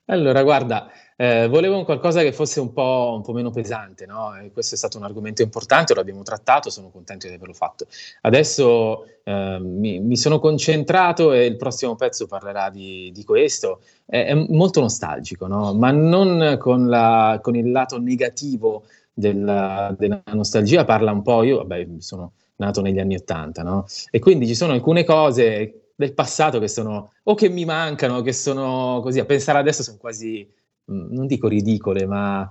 Allora, 0.07 0.43
guarda, 0.43 0.91
eh, 1.17 1.47
volevo 1.49 1.77
un 1.77 1.85
qualcosa 1.85 2.23
che 2.23 2.33
fosse 2.33 2.59
un 2.61 2.73
po', 2.73 3.13
un 3.15 3.23
po 3.23 3.33
meno 3.33 3.51
pesante, 3.51 4.05
no? 4.05 4.37
E 4.37 4.51
questo 4.51 4.75
è 4.75 4.79
stato 4.79 4.99
un 4.99 5.05
argomento 5.05 5.43
importante, 5.43 5.95
lo 5.95 6.01
abbiamo 6.01 6.23
trattato, 6.23 6.71
sono 6.71 6.91
contento 6.91 7.29
di 7.29 7.35
averlo 7.35 7.55
fatto. 7.55 7.87
Adesso 8.23 9.05
eh, 9.23 9.59
mi, 9.61 10.01
mi, 10.01 10.17
sono 10.17 10.41
concentrato 10.41 11.33
e 11.33 11.45
il 11.47 11.57
prossimo 11.57 11.95
pezzo 11.95 12.27
parlerà 12.27 12.69
di, 12.71 13.13
di 13.13 13.25
questo. 13.25 13.81
È, 14.05 14.25
è, 14.25 14.35
molto 14.35 14.81
nostalgico, 14.81 15.47
no? 15.47 15.73
Ma 15.75 15.93
non 15.93 16.57
con, 16.59 16.89
la, 16.89 17.39
con 17.41 17.55
il 17.55 17.71
lato 17.71 18.01
negativo 18.01 18.85
della, 19.13 19.95
della, 19.97 20.21
nostalgia, 20.33 20.85
parla 20.85 21.13
un 21.13 21.23
po', 21.23 21.45
io 21.45 21.59
vabbè, 21.59 21.87
sono 21.99 22.33
nato 22.57 22.81
negli 22.83 22.99
anni 22.99 23.15
Ottanta, 23.15 23.63
no? 23.63 23.87
E 24.11 24.19
quindi 24.19 24.47
ci 24.49 24.55
sono 24.57 24.73
alcune 24.73 25.05
cose 25.05 25.91
del 25.95 26.13
passato 26.13 26.59
che 26.59 26.67
sono, 26.67 27.13
o 27.23 27.35
che 27.35 27.49
mi 27.49 27.65
mancano, 27.65 28.21
che 28.23 28.33
sono 28.33 29.01
così, 29.01 29.21
a 29.21 29.25
pensare 29.25 29.59
adesso 29.59 29.85
sono 29.85 29.99
quasi 29.99 30.47
non 30.87 31.27
dico 31.27 31.49
ridicole, 31.49 32.07
ma 32.07 32.51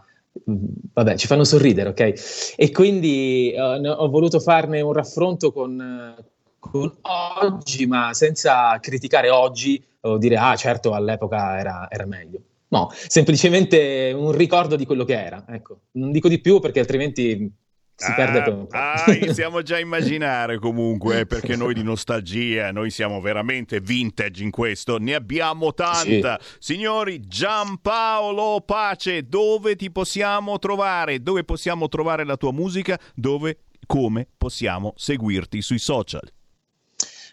mm, 0.50 0.66
vabbè, 0.94 1.18
ci 1.18 1.28
fanno 1.28 1.44
sorridere, 1.44 1.90
ok? 1.90 2.54
E 2.56 2.72
quindi 2.72 3.54
uh, 3.56 3.86
ho 3.88 4.10
voluto 4.10 4.40
farne 4.40 4.82
un 4.82 4.94
raffronto 4.94 5.52
con, 5.52 6.16
con, 6.60 6.94
oggi, 7.42 7.86
ma 7.86 8.14
senza 8.14 8.78
criticare 8.80 9.30
oggi 9.30 9.84
o 10.02 10.18
dire, 10.18 10.38
ah, 10.38 10.56
certo, 10.56 10.94
all'epoca 10.94 11.60
era, 11.60 11.88
era 11.90 12.06
meglio. 12.06 12.42
No, 12.70 12.90
semplicemente 12.92 14.12
un 14.16 14.32
ricordo 14.32 14.76
di 14.76 14.86
quello 14.86 15.06
che 15.06 15.24
era. 15.24 15.46
Ecco, 15.48 15.82
non 15.92 16.12
dico 16.12 16.28
di 16.28 16.42
più 16.42 16.60
perché 16.60 16.80
altrimenti 16.80 17.52
si 17.96 18.12
ah, 18.12 18.14
perde 18.16 18.42
per 18.42 18.54
un 18.54 18.68
po'. 18.68 18.76
Ah, 18.76 19.04
iniziamo 19.14 19.62
già 19.64 19.76
a 19.76 19.80
immaginare 19.80 20.60
comunque, 20.60 21.22
eh, 21.22 21.26
perché 21.26 21.56
noi 21.58 21.74
di 21.74 21.84
nostalgia, 21.84 22.72
noi 22.72 22.90
siamo 22.90 23.22
veramente 23.22 23.80
vintage 23.80 24.44
in 24.44 24.52
questo, 24.52 24.98
ne 24.98 25.14
abbiamo 25.14 25.74
tanta. 25.74 26.40
Sì. 26.42 26.74
Signori, 26.74 27.22
Giampaolo 27.22 28.62
Pace, 28.66 29.28
dove 29.28 29.76
ti 29.76 29.92
possiamo 29.92 30.60
trovare? 30.60 31.22
Dove 31.22 31.44
possiamo 31.44 31.88
trovare 31.88 32.26
la 32.26 32.38
tua 32.38 32.52
musica? 32.52 33.00
Dove, 33.14 33.60
come 33.86 34.28
possiamo 34.38 34.94
seguirti 34.96 35.62
sui 35.62 35.80
social? 35.80 36.30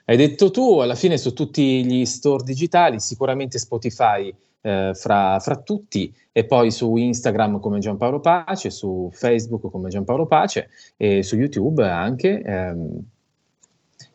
Hai 0.05 0.17
detto 0.17 0.51
tu, 0.51 0.79
alla 0.81 0.97
fine 0.97 1.19
su 1.19 1.33
tutti 1.33 1.85
gli 1.85 2.05
store 2.05 2.43
digitali, 2.43 2.99
sicuramente 2.99 3.59
Spotify 3.59 4.35
eh, 4.61 4.93
fra, 4.95 5.39
fra, 5.41 5.57
tutti 5.57 6.15
e 6.33 6.45
poi 6.45 6.71
su 6.71 6.97
Instagram 6.97 7.61
come 7.61 7.79
Giampaolo 7.79 8.21
Pace, 8.21 8.71
su 8.71 9.11
Facebook 9.13 9.71
come 9.71 9.89
Giampaolo 9.89 10.27
Pace 10.27 10.69
e 10.97 11.23
su 11.23 11.37
YouTube 11.37 11.87
anche 11.89 12.43
ehm, 12.43 12.99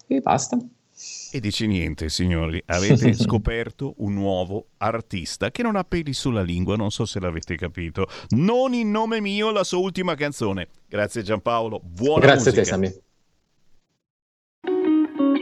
e 0.08 0.20
basta. 0.22 0.58
E 1.32 1.40
dici 1.42 1.68
niente, 1.68 2.08
signori, 2.08 2.62
avete 2.68 3.12
scoperto 3.16 3.96
un 3.98 4.14
nuovo 4.14 4.68
artista 4.78 5.52
che 5.52 5.62
non 5.62 5.75
ha 5.75 5.84
peli 5.84 6.14
sulla 6.14 6.42
lingua, 6.42 6.78
non 6.78 6.90
so 6.90 7.06
se 7.06 7.20
l'avete 7.20 7.56
capito. 7.58 8.08
Non 8.30 8.74
in 8.74 8.92
nome 8.92 9.20
mio, 9.20 9.52
la 9.52 9.66
sua 9.66 9.80
ultima 9.80 10.16
canzone. 10.16 10.70
Grazie 10.88 11.22
Giampaolo, 11.22 11.82
buona 11.84 12.25
Grazie 12.25 12.52
musica. 12.52 12.75
a 12.75 12.80
te, 12.80 12.88
Sammy. 12.88 13.04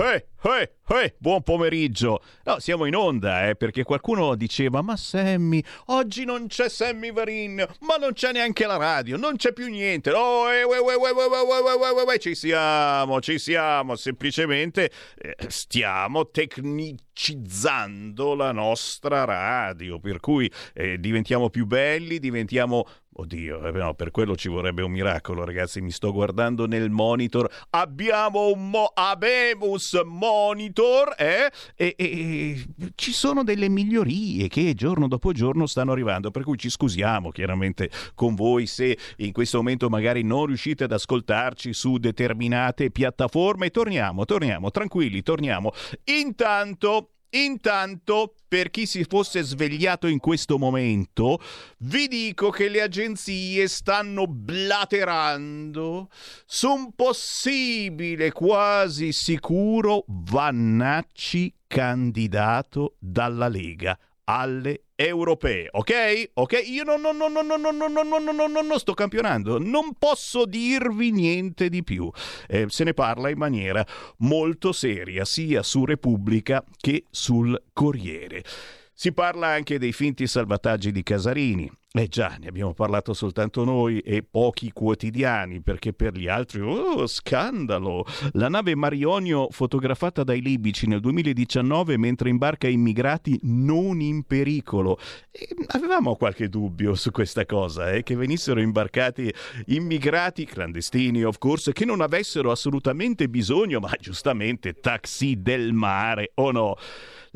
hey, 0.00 0.24
hey, 0.42 0.68
hey, 0.86 1.12
buon 1.18 1.42
pomeriggio. 1.42 2.22
No, 2.44 2.60
siamo 2.60 2.84
in 2.84 2.94
onda, 2.94 3.48
eh, 3.48 3.56
perché 3.56 3.82
qualcuno 3.82 4.36
diceva, 4.36 4.80
ma 4.80 4.96
Sammy, 4.96 5.60
oggi 5.86 6.24
non 6.24 6.46
c'è 6.46 6.68
Sammy 6.68 7.12
Varin, 7.12 7.66
ma 7.80 7.96
non 7.96 8.12
c'è 8.12 8.30
neanche 8.30 8.64
la 8.66 8.76
radio, 8.76 9.16
non 9.16 9.34
c'è 9.34 9.52
più 9.52 9.66
niente. 9.66 10.12
Oh, 10.12 10.52
eh, 10.52 10.62
we, 10.62 10.78
we, 10.78 10.94
we, 10.94 12.18
ci 12.20 12.36
siamo, 12.36 13.20
ci 13.20 13.40
siamo, 13.40 13.96
semplicemente 13.96 14.92
eh, 15.16 15.34
stiamo 15.48 16.30
tecnicizzando 16.30 18.36
la 18.36 18.52
nostra 18.52 19.24
radio, 19.24 19.98
per 19.98 20.20
cui 20.20 20.48
eh, 20.74 21.00
diventiamo 21.00 21.50
più 21.50 21.66
belli, 21.66 22.20
diventiamo 22.20 22.86
Oddio, 23.20 23.66
eh, 23.66 23.72
no, 23.72 23.94
per 23.94 24.12
quello 24.12 24.36
ci 24.36 24.48
vorrebbe 24.48 24.82
un 24.82 24.92
miracolo, 24.92 25.44
ragazzi. 25.44 25.80
Mi 25.80 25.90
sto 25.90 26.12
guardando 26.12 26.68
nel 26.68 26.88
monitor. 26.88 27.50
Abbiamo 27.70 28.52
un 28.52 28.70
mo- 28.70 28.92
Abemus 28.94 29.87
monitor, 30.04 31.14
eh? 31.18 31.50
E, 31.74 31.94
e, 31.96 32.66
ci 32.94 33.12
sono 33.12 33.44
delle 33.44 33.68
migliorie 33.68 34.48
che 34.48 34.74
giorno 34.74 35.08
dopo 35.08 35.32
giorno 35.32 35.66
stanno 35.66 35.92
arrivando. 35.92 36.30
Per 36.30 36.42
cui 36.42 36.56
ci 36.58 36.70
scusiamo 36.70 37.30
chiaramente 37.30 37.90
con 38.14 38.34
voi 38.34 38.66
se 38.66 38.96
in 39.16 39.32
questo 39.32 39.58
momento 39.58 39.88
magari 39.88 40.22
non 40.22 40.46
riuscite 40.46 40.84
ad 40.84 40.92
ascoltarci 40.92 41.72
su 41.72 41.98
determinate 41.98 42.90
piattaforme. 42.90 43.70
Torniamo, 43.70 44.24
torniamo, 44.24 44.70
tranquilli, 44.70 45.22
torniamo. 45.22 45.72
Intanto 46.04 47.10
Intanto, 47.30 48.34
per 48.48 48.70
chi 48.70 48.86
si 48.86 49.04
fosse 49.04 49.42
svegliato 49.42 50.06
in 50.06 50.18
questo 50.18 50.56
momento, 50.56 51.40
vi 51.78 52.08
dico 52.08 52.48
che 52.48 52.68
le 52.68 52.80
agenzie 52.80 53.68
stanno 53.68 54.26
blaterando. 54.26 56.08
Su 56.46 56.70
un 56.70 56.92
possibile, 56.94 58.32
quasi 58.32 59.12
sicuro 59.12 60.04
Vannacci 60.06 61.52
candidato 61.66 62.96
dalla 62.98 63.48
Lega 63.48 63.98
alle 64.28 64.82
europee, 64.94 65.68
ok? 65.70 66.30
Ok? 66.34 66.62
Io 66.66 66.84
non, 66.84 67.00
non, 67.00 67.16
non, 67.16 67.32
non, 67.32 67.46
non, 67.46 67.60
non, 67.60 67.76
non, 67.76 67.92
non, 67.92 68.24
non, 68.24 68.52
non, 68.52 68.66
non 68.66 68.78
sto 68.78 68.92
campionando, 68.92 69.58
non 69.58 69.94
posso 69.98 70.44
dirvi 70.44 71.10
niente 71.10 71.70
di 71.70 71.82
più. 71.82 72.10
Eh, 72.46 72.66
se 72.68 72.84
ne 72.84 72.92
parla 72.92 73.30
in 73.30 73.38
maniera 73.38 73.84
molto 74.18 74.72
seria, 74.72 75.24
sia 75.24 75.62
su 75.62 75.84
Repubblica 75.84 76.62
che 76.76 77.04
sul 77.10 77.58
Corriere. 77.72 78.44
Si 78.92 79.12
parla 79.12 79.46
anche 79.46 79.78
dei 79.78 79.92
finti 79.92 80.26
salvataggi 80.26 80.92
di 80.92 81.02
Casarini. 81.02 81.70
Eh 81.90 82.06
già, 82.06 82.36
ne 82.38 82.48
abbiamo 82.48 82.74
parlato 82.74 83.14
soltanto 83.14 83.64
noi 83.64 84.00
e 84.00 84.22
pochi 84.22 84.72
quotidiani, 84.72 85.62
perché 85.62 85.94
per 85.94 86.12
gli 86.12 86.28
altri, 86.28 86.60
oh, 86.60 87.06
scandalo! 87.06 88.04
La 88.32 88.50
nave 88.50 88.74
Marionio 88.74 89.48
fotografata 89.50 90.22
dai 90.22 90.42
libici 90.42 90.86
nel 90.86 91.00
2019 91.00 91.96
mentre 91.96 92.28
imbarca 92.28 92.68
immigrati 92.68 93.40
non 93.44 94.02
in 94.02 94.24
pericolo. 94.24 94.98
E 95.30 95.48
avevamo 95.68 96.16
qualche 96.16 96.50
dubbio 96.50 96.94
su 96.94 97.10
questa 97.10 97.46
cosa, 97.46 97.90
eh, 97.90 98.02
che 98.02 98.16
venissero 98.16 98.60
imbarcati 98.60 99.32
immigrati 99.68 100.44
clandestini, 100.44 101.22
of 101.22 101.38
course, 101.38 101.72
che 101.72 101.86
non 101.86 102.02
avessero 102.02 102.50
assolutamente 102.50 103.30
bisogno, 103.30 103.80
ma 103.80 103.92
giustamente 103.98 104.74
taxi 104.74 105.40
del 105.40 105.72
mare, 105.72 106.32
o 106.34 106.50
no? 106.50 106.76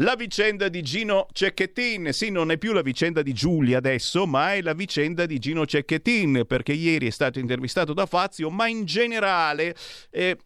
La 0.03 0.17
vicenda 0.17 0.69
di 0.69 0.83
Gino 0.83 1.29
Cecchettin, 1.31 2.13
sì, 2.13 2.31
non 2.31 2.51
è 2.51 2.59
più 2.59 2.73
la 2.73 2.83
vicenda 2.83 3.23
di 3.23 3.33
Giulia 3.33 3.79
adesso, 3.79 4.27
ma 4.27 4.53
è 4.53 4.61
la 4.61 4.73
vicenda 4.73 5.27
di 5.27 5.39
Gino 5.39 5.65
Cecchettin, 5.65 6.43
perché 6.45 6.73
ieri 6.73 7.07
è 7.07 7.11
stato 7.11 7.39
intervistato 7.39 7.93
da 7.93 8.07
Fazio, 8.07 8.51
ma 8.51 8.67
in 8.67 8.85
generale... 8.85 9.75
Eh, 10.11 10.37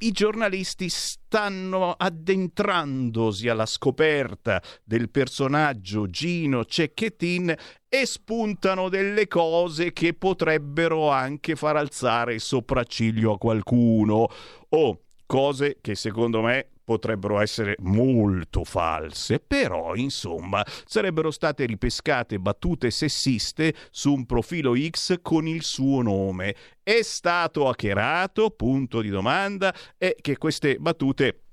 i 0.00 0.10
giornalisti 0.10 0.90
stanno 0.90 1.92
addentrandosi 1.92 3.48
alla 3.48 3.64
scoperta 3.64 4.62
del 4.84 5.08
personaggio 5.08 6.06
Gino 6.10 6.66
Cecchettin 6.66 7.54
e 7.88 8.04
spuntano 8.04 8.90
delle 8.90 9.26
cose 9.26 9.94
che 9.94 10.12
potrebbero 10.12 11.08
anche 11.08 11.56
far 11.56 11.76
alzare 11.76 12.34
il 12.34 12.42
sopracciglio 12.42 13.32
a 13.32 13.38
qualcuno. 13.38 14.28
O 14.68 15.00
cose 15.24 15.78
che 15.80 15.94
secondo 15.94 16.42
me 16.42 16.72
potrebbero 16.86 17.40
essere 17.40 17.74
molto 17.80 18.62
false, 18.62 19.40
però 19.40 19.96
insomma 19.96 20.64
sarebbero 20.84 21.32
state 21.32 21.66
ripescate 21.66 22.38
battute 22.38 22.92
sessiste 22.92 23.74
su 23.90 24.12
un 24.12 24.24
profilo 24.24 24.74
X 24.76 25.18
con 25.20 25.48
il 25.48 25.64
suo 25.64 26.00
nome. 26.00 26.54
È 26.84 27.02
stato 27.02 27.68
hackerato? 27.68 28.50
Punto 28.50 29.00
di 29.00 29.08
domanda. 29.08 29.74
E 29.98 30.16
che 30.20 30.38
queste 30.38 30.76
battute 30.78 31.45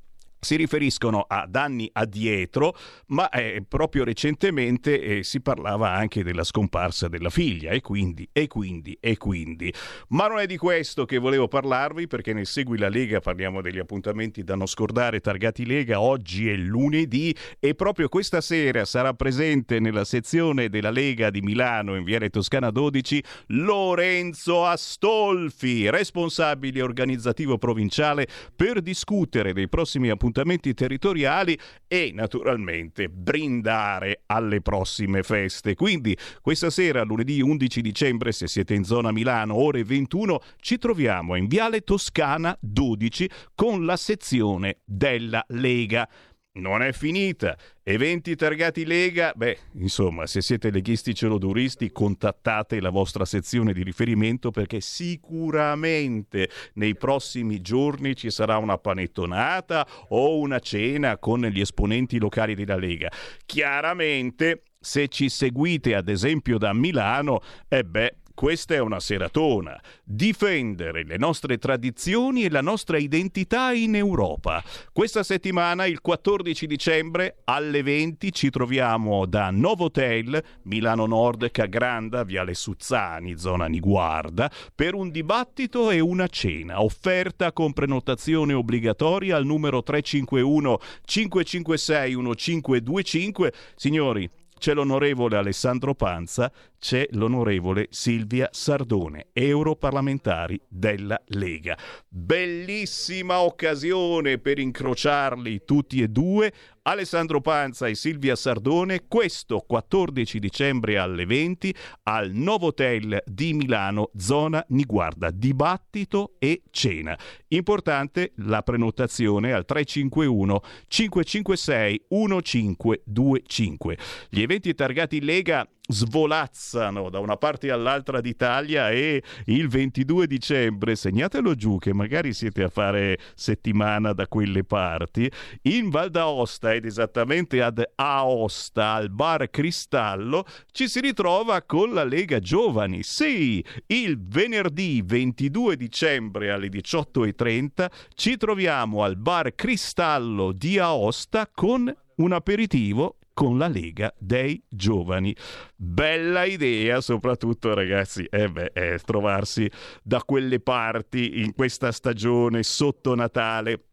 si 0.44 0.56
riferiscono 0.56 1.26
ad 1.28 1.56
anni 1.56 1.90
addietro, 1.94 2.76
ma 3.08 3.30
eh, 3.30 3.64
proprio 3.68 4.04
recentemente 4.04 5.02
eh, 5.02 5.24
si 5.24 5.42
parlava 5.42 5.92
anche 5.92 6.24
della 6.24 6.44
scomparsa 6.44 7.08
della 7.08 7.30
figlia 7.30 7.72
e 7.72 7.82
quindi, 7.82 8.28
e 8.32 8.48
quindi, 8.48 8.98
e 9.00 9.18
quindi. 9.18 9.74
Ma 10.10 10.28
non 10.28 10.40
è 10.40 10.46
di 10.46 10.58
questo 10.58 11.06
che 11.06 11.18
volevo 11.18 11.48
parlarvi 11.48 12.08
perché 12.08 12.34
nel 12.34 12.46
Segui 12.46 12.78
la 12.78 12.90
Lega 12.90 13.20
parliamo 13.20 13.62
degli 13.62 13.80
appuntamenti 13.80 14.44
da 14.44 14.56
non 14.56 14.68
scordare 14.68 15.20
targati 15.20 15.66
Lega, 15.66 16.02
oggi 16.02 16.50
è 16.50 16.56
lunedì 16.56 17.36
e 17.60 17.74
proprio 17.74 18.10
questa 18.10 18.42
sera 18.42 18.86
sarà 18.86 19.14
presente 19.14 19.80
nella 19.80 20.06
sezione 20.06 20.70
della 20.70 20.92
Lega 20.92 21.30
di 21.30 21.42
Milano 21.42 21.96
in 21.96 22.04
Viale 22.04 22.30
Toscana 22.30 22.70
12 22.70 23.24
Lorenzo 23.48 24.66
Astolfi, 24.66 25.90
responsabile 25.90 26.82
organizzativo 26.82 27.58
provinciale 27.58 28.28
per 28.56 28.82
discutere 28.82 29.54
dei 29.54 29.70
prossimi 29.70 30.10
appuntamenti 30.10 30.33
appuntamenti 30.34 30.74
territoriali 30.74 31.58
e 31.88 32.12
naturalmente 32.14 33.08
brindare 33.08 34.24
alle 34.26 34.62
prossime 34.62 35.22
feste. 35.22 35.76
Quindi 35.76 36.18
questa 36.42 36.72
sera, 36.72 37.04
lunedì 37.04 37.40
11 37.40 37.82
dicembre, 37.82 38.32
se 38.32 38.48
siete 38.48 38.74
in 38.74 38.84
zona 38.84 39.12
Milano, 39.12 39.56
ore 39.56 39.84
21, 39.84 40.42
ci 40.60 40.80
troviamo 40.80 41.36
in 41.36 41.46
Viale 41.48 41.82
Toscana 41.82 42.58
12 42.60 43.30
con 43.54 43.86
la 43.86 43.96
sezione 43.96 44.80
della 44.84 45.46
Lega 45.50 46.10
non 46.54 46.82
è 46.84 46.92
finita. 46.92 47.58
Eventi 47.82 48.36
targati 48.36 48.86
Lega, 48.86 49.34
beh, 49.36 49.58
insomma, 49.74 50.28
se 50.28 50.42
siete 50.42 50.70
leghisti 50.70 51.16
celoduristi, 51.16 51.92
contattate 51.92 52.80
la 52.80 52.90
vostra 52.90 53.26
sezione 53.26 53.74
di 53.74 53.84
riferimento 53.84 54.52
perché 54.52 54.80
sicuramente 54.80 56.50
nei 56.74 56.96
prossimi 56.96 57.62
giorni 57.62 58.16
ci 58.16 58.30
sarà 58.30 58.58
una 58.58 58.78
panettonata 58.78 59.88
o 60.10 60.38
una 60.38 60.60
cena 60.60 61.18
con 61.18 61.42
gli 61.42 61.60
esponenti 61.60 62.20
locali 62.20 62.56
della 62.56 62.78
Lega. 62.78 63.12
Chiaramente, 63.46 64.64
se 64.80 65.08
ci 65.08 65.30
seguite 65.30 65.96
ad 65.96 66.08
esempio 66.08 66.58
da 66.58 66.74
Milano, 66.74 67.42
e 67.68 67.84
beh, 67.84 68.16
questa 68.34 68.74
è 68.74 68.80
una 68.80 69.00
seratona. 69.00 69.80
Difendere 70.04 71.04
le 71.04 71.18
nostre 71.18 71.58
tradizioni 71.58 72.44
e 72.44 72.50
la 72.50 72.62
nostra 72.62 72.98
identità 72.98 73.72
in 73.74 73.96
Europa. 73.96 74.64
Questa 74.92 75.24
settimana, 75.24 75.86
il 75.86 76.02
14 76.02 76.66
dicembre, 76.66 77.38
alle 77.46 77.84
20, 77.84 78.32
ci 78.32 78.50
troviamo 78.50 79.26
da 79.26 79.52
Novotel, 79.52 80.44
Milano 80.64 81.06
Nord, 81.06 81.52
Cagranda, 81.52 82.24
Viale 82.24 82.54
Suzzani, 82.54 83.38
zona 83.38 83.68
Niguarda, 83.68 84.52
per 84.74 84.96
un 84.96 85.12
dibattito 85.12 85.92
e 85.92 86.00
una 86.00 86.28
cena, 86.28 86.82
offerta 86.82 87.52
con 87.54 87.74
prenotazione 87.74 88.54
obbligatoria 88.54 89.36
al 89.36 89.46
numero 89.46 89.84
351 89.84 90.80
556 91.06 92.16
1525. 92.16 93.54
Signori, 93.76 94.30
c'è 94.64 94.74
l'onorevole 94.74 95.36
Alessandro 95.36 95.94
Panza, 95.94 96.50
c'è 96.80 97.06
l'onorevole 97.12 97.88
Silvia 97.90 98.48
Sardone, 98.50 99.28
europarlamentari 99.34 100.58
della 100.70 101.22
Lega. 101.26 101.78
Bellissima 102.08 103.42
occasione 103.42 104.38
per 104.38 104.60
incrociarli 104.60 105.66
tutti 105.66 106.02
e 106.02 106.08
due, 106.08 106.54
Alessandro 106.86 107.40
Panza 107.40 107.88
e 107.88 107.96
Silvia 107.96 108.36
Sardone, 108.36 109.08
questo 109.08 109.64
14 109.66 110.38
dicembre 110.38 110.98
alle 110.98 111.26
20 111.26 111.74
al 112.04 112.32
Novotel 112.32 113.24
di 113.26 113.54
Milano, 113.54 114.10
zona 114.18 114.62
Niguarda, 114.68 115.32
dibattito 115.32 116.34
e 116.40 116.64
cena. 116.72 117.18
Importante 117.50 118.34
la 118.38 118.64
prenotazione 118.64 119.54
al 119.54 119.64
351 119.64 120.62
556 120.88 122.06
1525. 122.10 123.98
Gli 124.28 124.42
eventi 124.42 124.76
targati 124.76 125.22
Lega 125.22 125.66
svolazzano 125.86 127.10
da 127.10 127.20
una 127.20 127.36
parte 127.36 127.70
all'altra 127.70 128.22
d'Italia 128.22 128.90
e 128.90 129.22
il 129.46 129.68
22 129.68 130.28
dicembre, 130.28 130.96
segnatelo 130.96 131.56
giù 131.56 131.78
che 131.78 131.94
magari 131.94 132.34
siete 132.34 132.64
a 132.64 132.70
fare 132.70 133.20
settimana 133.36 134.14
da 134.14 134.28
quelle 134.28 134.64
parti, 134.64 135.30
in 135.64 135.90
Val 135.90 136.10
d'Aosta 136.10 136.74
ed 136.74 136.86
esattamente 136.86 137.62
ad 137.62 137.84
Aosta, 137.96 138.94
al 138.94 139.10
bar 139.10 139.50
Cristallo, 139.50 140.46
ci 140.72 140.88
si 140.88 141.02
ritrova 141.02 141.62
con 141.64 141.94
la 141.94 142.06
Lega 142.06 142.40
Giovani. 142.40 143.04
Sì, 143.04 143.64
il 143.88 144.18
venerdì 144.26 145.02
22 145.06 145.76
dicembre 145.76 146.52
alle 146.52 146.68
18.30 146.68 147.88
ci 148.16 148.38
troviamo 148.38 149.04
al 149.04 149.18
bar 149.18 149.54
Cristallo 149.54 150.54
di 150.54 150.80
Aosta 150.80 151.50
con 151.54 151.94
un 152.16 152.32
aperitivo 152.32 153.18
con 153.34 153.58
la 153.58 153.68
Lega 153.68 154.14
dei 154.18 154.64
Giovani. 154.70 155.36
Bella 155.76 156.44
idea, 156.46 157.02
soprattutto 157.02 157.74
ragazzi, 157.74 158.24
eh 158.30 158.50
beh, 158.50 158.72
eh, 158.74 159.00
trovarsi 159.04 159.70
da 160.04 160.22
quelle 160.24 160.60
parti 160.60 161.42
in 161.42 161.54
questa 161.54 161.92
stagione 161.92 162.64
sotto 162.64 163.16
Natale. 163.16 163.93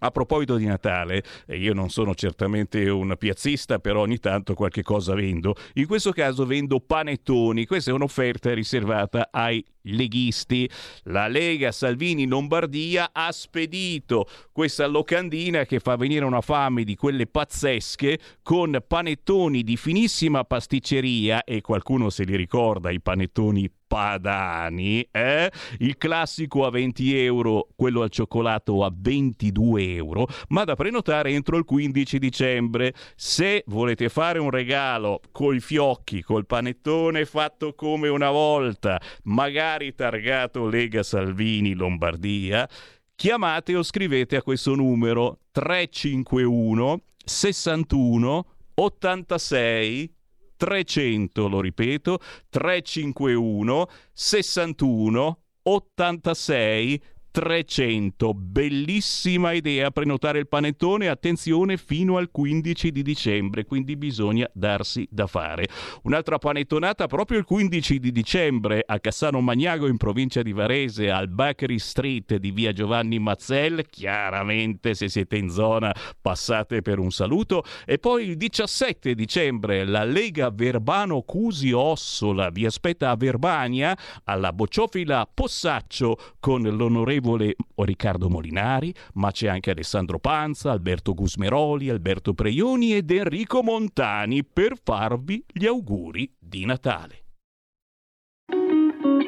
A 0.00 0.10
proposito 0.10 0.56
di 0.56 0.64
Natale, 0.64 1.22
io 1.48 1.74
non 1.74 1.90
sono 1.90 2.14
certamente 2.14 2.88
un 2.88 3.14
piazzista, 3.18 3.78
però 3.78 4.00
ogni 4.00 4.18
tanto 4.18 4.54
qualche 4.54 4.82
cosa 4.82 5.14
vendo. 5.14 5.54
In 5.74 5.86
questo 5.86 6.12
caso 6.12 6.46
vendo 6.46 6.80
panettoni. 6.80 7.66
Questa 7.66 7.90
è 7.90 7.94
un'offerta 7.94 8.54
riservata 8.54 9.28
ai 9.30 9.64
leghisti. 9.82 10.68
La 11.04 11.28
Lega 11.28 11.72
Salvini 11.72 12.26
Lombardia 12.26 13.10
ha 13.12 13.30
spedito 13.32 14.26
questa 14.52 14.86
locandina 14.86 15.64
che 15.64 15.80
fa 15.80 15.96
venire 15.96 16.24
una 16.24 16.40
fame 16.40 16.84
di 16.84 16.96
quelle 16.96 17.26
pazzesche 17.26 18.18
con 18.42 18.82
panettoni 18.86 19.62
di 19.62 19.76
finissima 19.76 20.44
pasticceria 20.44 21.44
e 21.44 21.60
qualcuno 21.60 22.10
se 22.10 22.24
li 22.24 22.36
ricorda 22.36 22.90
i 22.90 23.00
panettoni 23.00 23.70
padani, 23.90 25.04
eh? 25.10 25.50
il 25.78 25.96
classico 25.96 26.64
a 26.64 26.70
20 26.70 27.24
euro, 27.24 27.66
quello 27.74 28.02
al 28.02 28.10
cioccolato 28.10 28.84
a 28.84 28.92
22 28.94 29.94
euro, 29.96 30.28
ma 30.50 30.62
da 30.62 30.76
prenotare 30.76 31.32
entro 31.32 31.56
il 31.56 31.64
15 31.64 32.20
dicembre. 32.20 32.94
Se 33.16 33.64
volete 33.66 34.08
fare 34.08 34.38
un 34.38 34.50
regalo 34.50 35.20
coi 35.32 35.58
fiocchi, 35.58 36.22
col 36.22 36.46
panettone 36.46 37.24
fatto 37.24 37.74
come 37.74 38.06
una 38.06 38.30
volta, 38.30 39.00
magari 39.24 39.92
targato 39.96 40.68
Lega 40.68 41.02
Salvini 41.02 41.74
Lombardia, 41.74 42.68
chiamate 43.16 43.74
o 43.74 43.82
scrivete 43.82 44.36
a 44.36 44.42
questo 44.42 44.76
numero 44.76 45.40
351 45.50 47.00
61 47.24 48.46
86 48.74 50.14
300, 50.60 51.48
lo 51.48 51.62
ripeto, 51.62 52.18
351 52.50 53.88
61 54.12 55.38
86 55.62 57.02
300. 57.30 58.34
Bellissima 58.34 59.52
idea 59.52 59.90
prenotare 59.90 60.40
il 60.40 60.48
panettone, 60.48 61.08
attenzione, 61.08 61.76
fino 61.76 62.16
al 62.16 62.30
15 62.30 62.90
di 62.90 63.02
dicembre, 63.02 63.64
quindi 63.64 63.96
bisogna 63.96 64.48
darsi 64.52 65.06
da 65.10 65.26
fare. 65.26 65.68
Un'altra 66.02 66.38
panettonata 66.38 67.06
proprio 67.06 67.38
il 67.38 67.44
15 67.44 67.98
di 67.98 68.10
dicembre 68.10 68.82
a 68.84 68.98
Cassano 68.98 69.40
Magnago 69.40 69.86
in 69.86 69.96
provincia 69.96 70.42
di 70.42 70.52
Varese, 70.52 71.10
al 71.10 71.28
Bakery 71.28 71.78
Street 71.78 72.36
di 72.36 72.50
via 72.50 72.72
Giovanni 72.72 73.18
Mazzell. 73.18 73.84
Chiaramente 73.88 74.94
se 74.94 75.08
siete 75.08 75.36
in 75.36 75.50
zona 75.50 75.94
passate 76.20 76.82
per 76.82 76.98
un 76.98 77.12
saluto. 77.12 77.62
E 77.86 77.98
poi 77.98 78.28
il 78.28 78.36
17 78.36 79.14
dicembre 79.14 79.84
la 79.84 80.04
Lega 80.04 80.50
Verbano 80.50 81.22
Cusi 81.22 81.70
Ossola 81.72 82.50
vi 82.50 82.66
aspetta 82.66 83.10
a 83.10 83.16
Verbania 83.16 83.96
alla 84.24 84.52
Bocciofila 84.52 85.28
Possaccio 85.32 86.18
con 86.40 86.62
l'onorevole 86.62 87.18
l'onorevole 87.20 87.54
Riccardo 87.76 88.28
Molinari, 88.28 88.94
ma 89.14 89.30
c'è 89.30 89.48
anche 89.48 89.70
Alessandro 89.70 90.18
Panza, 90.18 90.70
Alberto 90.70 91.14
Gusmeroli, 91.14 91.88
Alberto 91.88 92.34
Preioni 92.34 92.94
ed 92.94 93.10
Enrico 93.10 93.62
Montani 93.62 94.44
per 94.44 94.74
farvi 94.82 95.44
gli 95.46 95.66
auguri 95.66 96.30
di 96.38 96.64
Natale. 96.64 97.24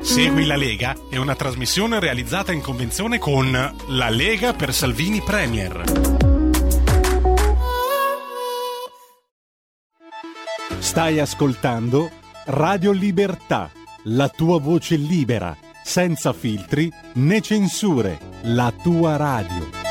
Segui 0.00 0.46
la 0.46 0.56
Lega 0.56 0.96
è 1.08 1.16
una 1.16 1.36
trasmissione 1.36 2.00
realizzata 2.00 2.52
in 2.52 2.60
convenzione 2.60 3.18
con 3.18 3.52
La 3.52 4.10
Lega 4.10 4.52
per 4.52 4.74
Salvini 4.74 5.20
Premier. 5.20 6.10
Stai 10.78 11.20
ascoltando 11.20 12.10
Radio 12.46 12.90
Libertà, 12.90 13.70
la 14.04 14.28
tua 14.28 14.58
voce 14.58 14.96
libera 14.96 15.56
senza 15.84 16.32
filtri 16.32 16.92
né 17.14 17.40
censure, 17.40 18.18
la 18.42 18.72
tua 18.82 19.16
radio. 19.16 19.82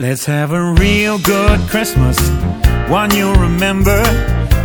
Let's 0.00 0.24
have 0.24 0.52
a 0.52 0.72
real 0.72 1.18
good 1.18 1.60
Christmas, 1.68 2.16
one 2.88 3.14
you'll 3.14 3.34
remember 3.34 4.02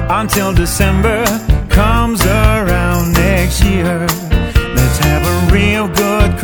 until 0.10 0.54
December 0.54 1.26
comes 1.70 2.26
around 2.26 3.14
next 3.14 3.62
year. 3.64 4.08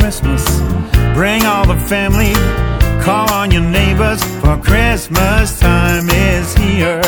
Christmas. 0.00 0.44
Bring 1.14 1.44
all 1.44 1.66
the 1.66 1.78
family, 1.78 2.32
call 3.04 3.30
on 3.30 3.50
your 3.50 3.62
neighbors, 3.62 4.24
for 4.40 4.56
Christmas 4.56 5.60
time 5.60 6.08
is 6.08 6.54
here. 6.54 7.02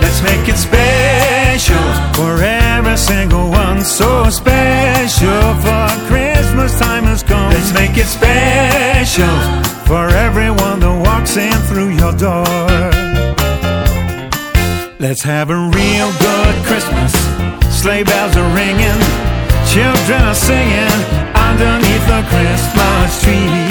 Let's 0.00 0.22
make 0.22 0.48
it 0.48 0.56
special 0.56 1.84
for 2.14 2.40
every 2.40 2.96
single 2.96 3.50
one. 3.50 3.80
So 3.84 4.30
special 4.30 5.42
for 5.64 5.86
Christmas 6.06 6.78
time 6.78 7.04
has 7.04 7.22
come. 7.24 7.50
Let's 7.50 7.74
make 7.74 7.96
it 7.96 8.06
special 8.06 9.36
for 9.84 10.08
everyone 10.08 10.78
that 10.80 10.96
walks 11.04 11.36
in 11.36 11.58
through 11.68 11.90
your 11.90 12.12
door. 12.12 12.90
Let's 15.00 15.22
have 15.22 15.50
a 15.50 15.56
real 15.56 16.10
good 16.26 16.54
Christmas. 16.64 17.12
Sleigh 17.80 18.04
bells 18.04 18.36
are 18.36 18.54
ringing. 18.54 19.00
Children 19.66 20.22
are 20.22 20.34
singing 20.34 21.39
Christmas 22.28 23.22
tree. 23.22 23.68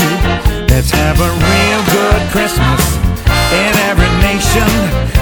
Let's 0.70 0.92
have 0.92 1.20
a 1.20 1.30
real 1.30 1.82
good 1.94 2.22
Christmas 2.32 2.98
in 3.52 3.74
every 3.90 4.10
nation. 4.22 4.70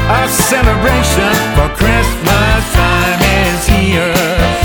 A 0.10 0.28
celebration 0.28 1.34
for 1.56 1.70
Christmas 1.76 2.62
time 2.74 3.22
is 3.44 3.68
here. 3.68 4.57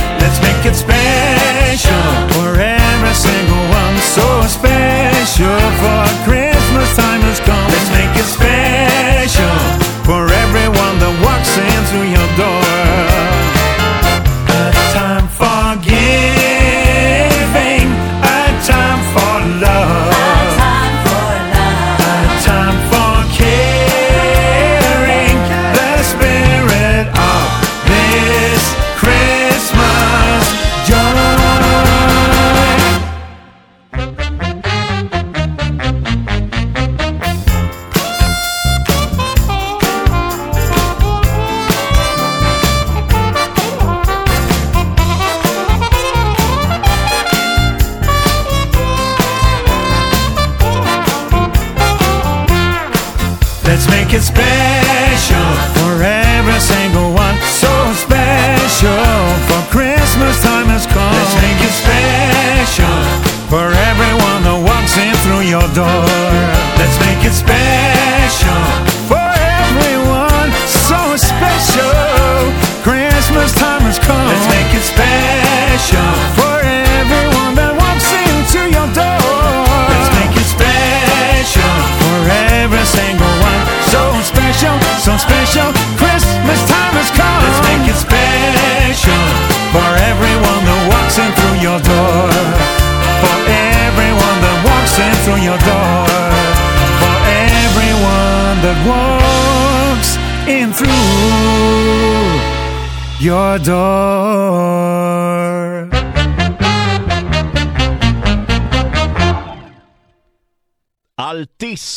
Your 103.22 103.58
door. 103.60 104.21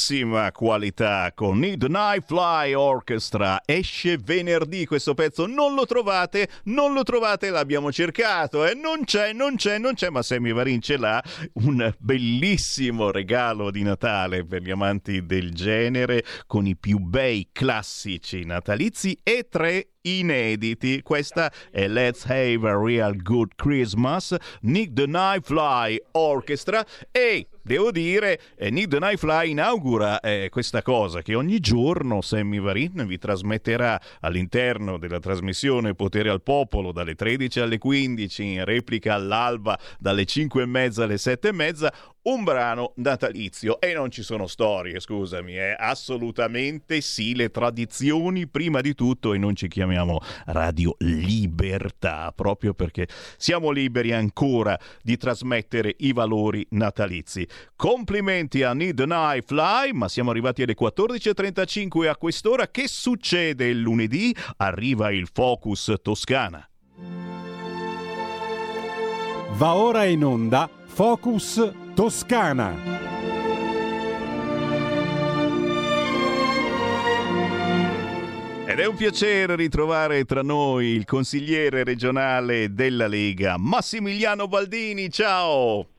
Altissima 0.05 0.51
qualità 0.51 1.31
con 1.33 1.57
Need 1.57 1.83
Night 1.85 2.25
Fly 2.27 2.73
Orchestra 2.73 3.63
esce 3.65 4.17
venerdì 4.17 4.85
questo 4.85 5.15
pezzo 5.15 5.47
non 5.47 5.73
lo 5.73 5.87
trovate 5.87 6.47
non 6.65 6.93
lo 6.93 7.01
trovate 7.01 7.49
l'abbiamo 7.49 7.91
cercato 7.91 8.65
e 8.65 8.71
eh? 8.71 8.73
non 8.75 9.03
c'è 9.03 9.33
non 9.33 9.55
c'è 9.55 9.79
non 9.79 9.95
c'è 9.95 10.09
ma 10.09 10.21
Sammy 10.21 10.53
Varin 10.53 10.79
ce 10.79 10.97
l'ha 10.97 11.23
un 11.53 11.91
bellissimo 11.97 13.09
regalo 13.09 13.71
di 13.71 13.81
Natale 13.81 14.45
per 14.45 14.61
gli 14.61 14.69
amanti 14.69 15.25
del 15.25 15.51
genere 15.53 16.23
con 16.45 16.67
i 16.67 16.75
più 16.75 16.99
bei 16.99 17.49
classici 17.51 18.45
natalizi 18.45 19.17
e 19.23 19.47
tre 19.49 19.87
inediti. 20.05 21.01
Questa 21.01 21.51
è 21.71 21.87
Let's 21.87 22.25
Have 22.25 22.69
a 22.69 22.77
Real 22.77 23.15
Good 23.15 23.55
Christmas, 23.55 24.35
Nick 24.61 24.93
the 24.93 25.07
Night 25.07 25.43
Fly 25.45 25.99
Orchestra 26.11 26.85
e 27.11 27.47
devo 27.65 27.91
dire, 27.91 28.39
eh, 28.56 28.69
Nick 28.69 28.89
the 28.89 28.99
Night 28.99 29.17
Fly 29.17 29.49
inaugura 29.49 30.19
eh, 30.19 30.49
questa 30.51 30.84
cosa 30.84 31.23
che 31.23 31.34
ogni 31.34 31.60
giorno 31.60 32.21
Sammy 32.21 32.60
Varin 32.60 33.06
vi 33.08 33.17
trasmetterà 33.17 33.99
all'interno 34.19 34.97
della 34.97 35.19
trasmissione 35.19 35.95
Potere 35.95 36.30
al 36.30 36.43
Popolo 36.43 36.91
dalle 36.91 37.15
13 37.15 37.60
alle 37.62 37.80
15, 37.80 38.43
in 38.43 38.65
replica 38.65 39.15
all'alba 39.15 39.78
dalle 39.97 40.25
5 40.25 40.62
e 40.62 40.65
mezza 40.65 41.04
alle 41.06 41.17
7 41.17 41.47
e 41.47 41.51
mezza 41.51 41.93
un 42.25 42.43
brano 42.43 42.93
natalizio 42.95 43.79
e 43.79 43.93
non 43.93 44.09
ci 44.09 44.23
sono 44.23 44.47
storie, 44.47 44.99
scusami, 44.99 45.57
eh. 45.57 45.75
assolutamente 45.77 47.01
sì, 47.01 47.35
le 47.35 47.49
tradizioni 47.49 48.47
prima 48.47 48.81
di 48.81 48.95
tutto 48.95 49.33
e 49.33 49.38
non 49.38 49.55
ci 49.55 49.67
chiamiamo 49.67 50.19
Radio 50.47 50.95
Libertà, 50.99 52.31
proprio 52.35 52.73
perché 52.73 53.07
siamo 53.38 53.69
liberi 53.69 54.11
ancora 54.11 54.79
di 55.03 55.17
trasmettere 55.17 55.95
i 55.99 56.13
valori 56.13 56.65
natalizi. 56.71 57.47
Complimenti 57.75 58.63
a 58.63 58.73
Need 58.73 59.01
Night 59.01 59.45
Fly, 59.45 59.91
ma 59.91 60.07
siamo 60.07 60.31
arrivati 60.31 60.63
alle 60.63 60.75
14.35 60.79 62.07
a 62.07 62.15
quest'ora. 62.15 62.67
Che 62.69 62.88
succede 62.88 63.67
il 63.67 63.79
lunedì? 63.79 64.35
Arriva 64.57 65.11
il 65.11 65.29
Focus 65.31 65.93
Toscana. 66.01 66.67
Va 69.51 69.75
ora 69.75 70.03
in 70.05 70.23
onda 70.23 70.69
Focus 70.85 71.53
Toscana. 71.53 71.84
Ed 78.65 78.79
è 78.79 78.86
un 78.86 78.95
piacere 78.95 79.55
ritrovare 79.55 80.25
tra 80.25 80.41
noi 80.41 80.88
il 80.88 81.05
consigliere 81.05 81.86
regionale 81.86 82.73
della 82.73 83.08
Lega, 83.08 83.55
Massimiliano 83.58 84.49
Baldini. 84.49 85.10
Ciao! 85.10 85.94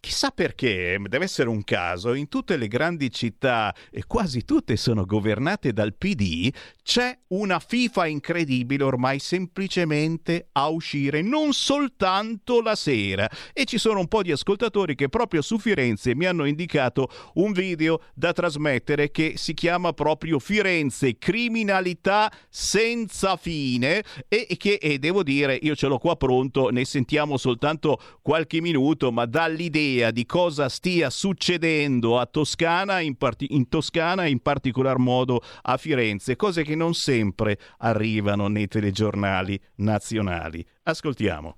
Chissà 0.00 0.30
perché, 0.30 0.98
deve 1.06 1.24
essere 1.24 1.50
un 1.50 1.62
caso, 1.64 2.14
in 2.14 2.28
tutte 2.28 2.56
le 2.56 2.66
grandi 2.66 3.10
città, 3.10 3.74
e 3.90 4.04
quasi 4.06 4.44
tutte 4.44 4.76
sono 4.76 5.04
governate 5.04 5.74
dal 5.74 5.92
PD, 5.92 6.50
c'è 6.82 7.16
una 7.28 7.60
FIFA 7.60 8.06
incredibile 8.06 8.82
ormai 8.84 9.18
semplicemente 9.18 10.48
a 10.52 10.68
uscire, 10.68 11.22
non 11.22 11.52
soltanto 11.52 12.60
la 12.60 12.74
sera. 12.74 13.28
E 13.52 13.64
ci 13.64 13.78
sono 13.78 14.00
un 14.00 14.08
po' 14.08 14.22
di 14.22 14.32
ascoltatori 14.32 14.94
che 14.94 15.08
proprio 15.08 15.42
su 15.42 15.58
Firenze 15.58 16.14
mi 16.14 16.26
hanno 16.26 16.44
indicato 16.44 17.08
un 17.34 17.52
video 17.52 18.02
da 18.14 18.32
trasmettere 18.32 19.10
che 19.10 19.34
si 19.36 19.54
chiama 19.54 19.92
proprio 19.92 20.38
Firenze, 20.38 21.18
criminalità 21.18 22.30
senza 22.48 23.36
fine 23.36 24.02
e, 24.28 24.46
che 24.58 24.74
e 24.74 24.98
devo 24.98 25.22
dire, 25.22 25.58
io 25.62 25.76
ce 25.76 25.86
l'ho 25.86 25.98
qua 25.98 26.16
pronto, 26.16 26.70
ne 26.70 26.84
sentiamo 26.84 27.36
soltanto 27.36 28.00
qualche 28.20 28.60
minuto, 28.60 29.12
ma 29.12 29.24
dà 29.24 29.46
l'idea 29.46 30.10
di 30.10 30.26
cosa 30.26 30.68
stia 30.68 31.10
succedendo 31.10 32.18
a 32.18 32.26
Toscana, 32.26 33.00
in, 33.00 33.16
part- 33.16 33.44
in 33.48 33.68
Toscana 33.68 34.26
in 34.26 34.40
particolar 34.40 34.98
modo 34.98 35.42
a 35.62 35.76
Firenze, 35.76 36.36
cose 36.36 36.62
che 36.62 36.71
non 36.74 36.94
sempre 36.94 37.58
arrivano 37.78 38.48
nei 38.48 38.68
telegiornali 38.68 39.60
nazionali. 39.76 40.64
Ascoltiamo. 40.84 41.56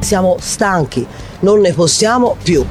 Siamo 0.00 0.36
stanchi, 0.38 1.06
non 1.40 1.60
ne 1.60 1.72
possiamo 1.72 2.36
più. 2.42 2.64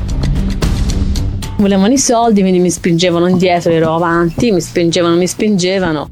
Volevano 1.57 1.93
i 1.93 1.97
soldi, 1.97 2.41
quindi 2.41 2.59
mi 2.59 2.69
spingevano 2.69 3.27
indietro, 3.27 3.71
ero 3.71 3.95
avanti, 3.95 4.51
mi 4.51 4.61
spingevano, 4.61 5.15
mi 5.15 5.27
spingevano 5.27 6.09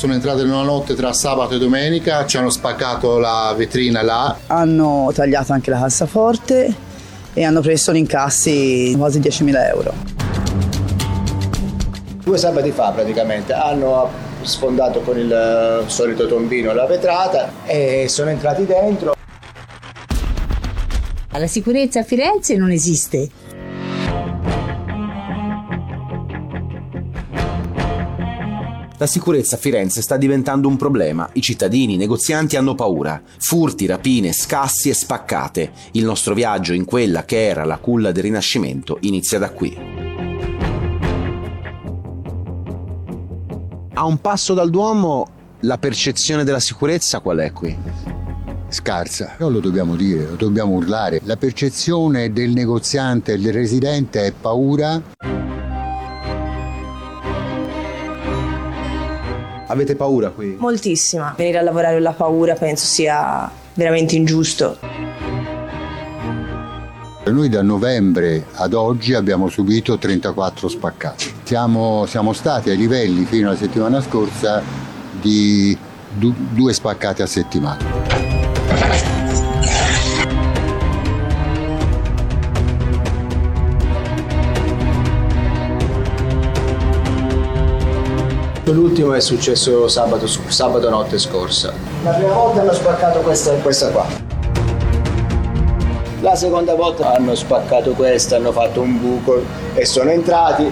sono 0.00 0.14
entrate 0.14 0.40
in 0.42 0.48
una 0.48 0.62
notte 0.62 0.94
tra 0.94 1.12
sabato 1.12 1.56
e 1.56 1.58
domenica, 1.58 2.24
ci 2.24 2.38
hanno 2.38 2.48
spaccato 2.48 3.18
la 3.18 3.52
vetrina 3.54 4.00
là. 4.00 4.34
Hanno 4.46 5.10
tagliato 5.14 5.52
anche 5.52 5.68
la 5.68 5.80
cassaforte 5.80 6.74
e 7.34 7.44
hanno 7.44 7.60
preso 7.60 7.92
l'incassi 7.92 8.94
quasi 8.96 9.20
10.000 9.20 9.68
euro. 9.68 9.92
Due 12.30 12.38
sabati 12.38 12.70
fa 12.70 12.92
praticamente 12.92 13.52
hanno 13.52 14.08
sfondato 14.42 15.00
con 15.00 15.18
il 15.18 15.82
solito 15.88 16.28
tombino 16.28 16.72
la 16.72 16.86
vetrata 16.86 17.50
e 17.66 18.06
sono 18.08 18.30
entrati 18.30 18.66
dentro. 18.66 19.14
La 21.32 21.46
sicurezza 21.48 21.98
a 21.98 22.02
Firenze 22.04 22.54
non 22.54 22.70
esiste. 22.70 23.28
La 28.96 29.06
sicurezza 29.06 29.56
a 29.56 29.58
Firenze 29.58 30.00
sta 30.00 30.16
diventando 30.16 30.68
un 30.68 30.76
problema. 30.76 31.28
I 31.32 31.40
cittadini, 31.40 31.94
i 31.94 31.96
negozianti 31.96 32.54
hanno 32.54 32.76
paura. 32.76 33.20
Furti, 33.38 33.86
rapine, 33.86 34.32
scassi 34.32 34.88
e 34.88 34.94
spaccate. 34.94 35.72
Il 35.92 36.04
nostro 36.04 36.34
viaggio 36.34 36.74
in 36.74 36.84
quella 36.84 37.24
che 37.24 37.48
era 37.48 37.64
la 37.64 37.78
culla 37.78 38.12
del 38.12 38.22
Rinascimento 38.22 38.98
inizia 39.00 39.40
da 39.40 39.50
qui. 39.50 40.09
A 44.00 44.06
un 44.06 44.18
passo 44.18 44.54
dal 44.54 44.70
Duomo, 44.70 45.26
la 45.60 45.76
percezione 45.76 46.42
della 46.42 46.58
sicurezza 46.58 47.20
qual 47.20 47.36
è 47.36 47.52
qui? 47.52 47.76
scarsa, 48.68 49.34
non 49.38 49.52
lo 49.52 49.60
dobbiamo 49.60 49.94
dire, 49.94 50.26
lo 50.26 50.36
dobbiamo 50.36 50.72
urlare. 50.72 51.20
La 51.24 51.36
percezione 51.36 52.32
del 52.32 52.48
negoziante 52.52 53.34
e 53.34 53.38
del 53.38 53.52
residente 53.52 54.24
è 54.24 54.32
paura. 54.32 55.02
Avete 59.66 59.94
paura 59.96 60.30
qui? 60.30 60.56
Moltissima. 60.58 61.34
Venire 61.36 61.58
a 61.58 61.62
lavorare 61.62 61.96
con 61.96 62.02
la 62.02 62.12
paura 62.12 62.54
penso 62.54 62.86
sia 62.86 63.50
veramente 63.74 64.16
ingiusto. 64.16 64.78
Noi 67.22 67.50
da 67.50 67.60
novembre 67.60 68.46
ad 68.54 68.72
oggi 68.72 69.12
abbiamo 69.12 69.48
subito 69.48 69.98
34 69.98 70.68
spaccati. 70.68 71.34
Siamo, 71.44 72.06
siamo 72.06 72.32
stati 72.32 72.70
ai 72.70 72.78
livelli 72.78 73.24
fino 73.24 73.48
alla 73.48 73.58
settimana 73.58 74.00
scorsa 74.00 74.62
di 75.20 75.76
du- 76.12 76.34
due 76.50 76.72
spaccati 76.72 77.20
a 77.20 77.26
settimana. 77.26 77.98
L'ultimo 88.64 89.12
è 89.12 89.20
successo 89.20 89.88
sabato, 89.88 90.26
sabato 90.26 90.88
notte 90.88 91.18
scorsa. 91.18 91.72
La 92.02 92.12
prima 92.12 92.32
volta 92.32 92.62
hanno 92.62 92.72
spaccato 92.72 93.20
questa, 93.20 93.52
questa 93.56 93.90
qua. 93.90 94.29
La 96.20 96.34
seconda 96.34 96.74
volta 96.74 97.14
hanno 97.14 97.34
spaccato 97.34 97.92
questa, 97.92 98.36
hanno 98.36 98.52
fatto 98.52 98.82
un 98.82 99.00
buco 99.00 99.42
e 99.72 99.86
sono 99.86 100.10
entrati. 100.10 100.70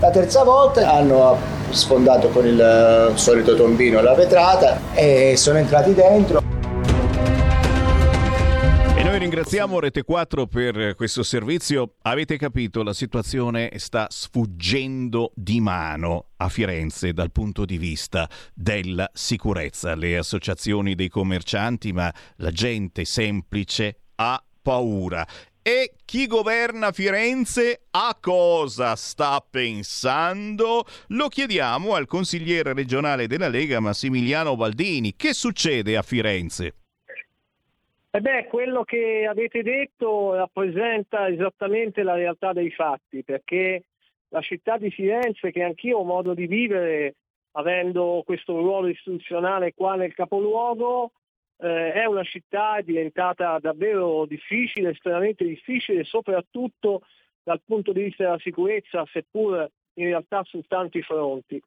La 0.00 0.10
terza 0.10 0.44
volta 0.44 0.90
hanno 0.90 1.36
sfondato 1.68 2.28
con 2.28 2.46
il 2.46 3.12
solito 3.16 3.54
tombino 3.54 4.00
la 4.00 4.14
vetrata 4.14 4.80
e 4.94 5.34
sono 5.36 5.58
entrati 5.58 5.92
dentro 5.92 6.47
ringraziamo 9.18 9.80
Rete 9.80 10.04
4 10.04 10.46
per 10.46 10.94
questo 10.94 11.24
servizio. 11.24 11.94
Avete 12.02 12.36
capito, 12.36 12.84
la 12.84 12.92
situazione 12.92 13.72
sta 13.76 14.06
sfuggendo 14.08 15.32
di 15.34 15.60
mano 15.60 16.30
a 16.36 16.48
Firenze 16.48 17.12
dal 17.12 17.32
punto 17.32 17.64
di 17.64 17.78
vista 17.78 18.30
della 18.54 19.10
sicurezza. 19.12 19.96
Le 19.96 20.16
associazioni 20.16 20.94
dei 20.94 21.08
commercianti, 21.08 21.92
ma 21.92 22.12
la 22.36 22.52
gente 22.52 23.04
semplice 23.04 24.02
ha 24.16 24.40
paura. 24.62 25.26
E 25.62 25.94
chi 26.04 26.28
governa 26.28 26.92
Firenze 26.92 27.86
a 27.90 28.16
cosa 28.20 28.94
sta 28.94 29.44
pensando? 29.48 30.86
Lo 31.08 31.28
chiediamo 31.28 31.94
al 31.94 32.06
consigliere 32.06 32.72
regionale 32.72 33.26
della 33.26 33.48
Lega 33.48 33.80
Massimiliano 33.80 34.54
Baldini. 34.54 35.16
Che 35.16 35.34
succede 35.34 35.96
a 35.96 36.02
Firenze? 36.02 36.77
Eh 38.10 38.20
beh, 38.20 38.46
quello 38.46 38.84
che 38.84 39.26
avete 39.28 39.62
detto 39.62 40.34
rappresenta 40.34 41.28
esattamente 41.28 42.02
la 42.02 42.14
realtà 42.14 42.54
dei 42.54 42.70
fatti, 42.70 43.22
perché 43.22 43.84
la 44.28 44.40
città 44.40 44.78
di 44.78 44.90
Firenze, 44.90 45.50
che 45.50 45.62
anch'io 45.62 45.98
ho 45.98 46.04
modo 46.04 46.32
di 46.32 46.46
vivere 46.46 47.16
avendo 47.52 48.22
questo 48.24 48.56
ruolo 48.58 48.88
istituzionale 48.88 49.74
qua 49.74 49.96
nel 49.96 50.14
capoluogo, 50.14 51.12
eh, 51.58 51.92
è 51.92 52.06
una 52.06 52.22
città 52.22 52.80
diventata 52.80 53.58
davvero 53.58 54.24
difficile, 54.24 54.90
estremamente 54.90 55.44
difficile, 55.44 56.04
soprattutto 56.04 57.02
dal 57.42 57.60
punto 57.62 57.92
di 57.92 58.04
vista 58.04 58.24
della 58.24 58.38
sicurezza, 58.38 59.04
seppur 59.12 59.68
in 59.94 60.04
realtà 60.06 60.42
su 60.44 60.62
tanti 60.66 61.02
fronti. 61.02 61.60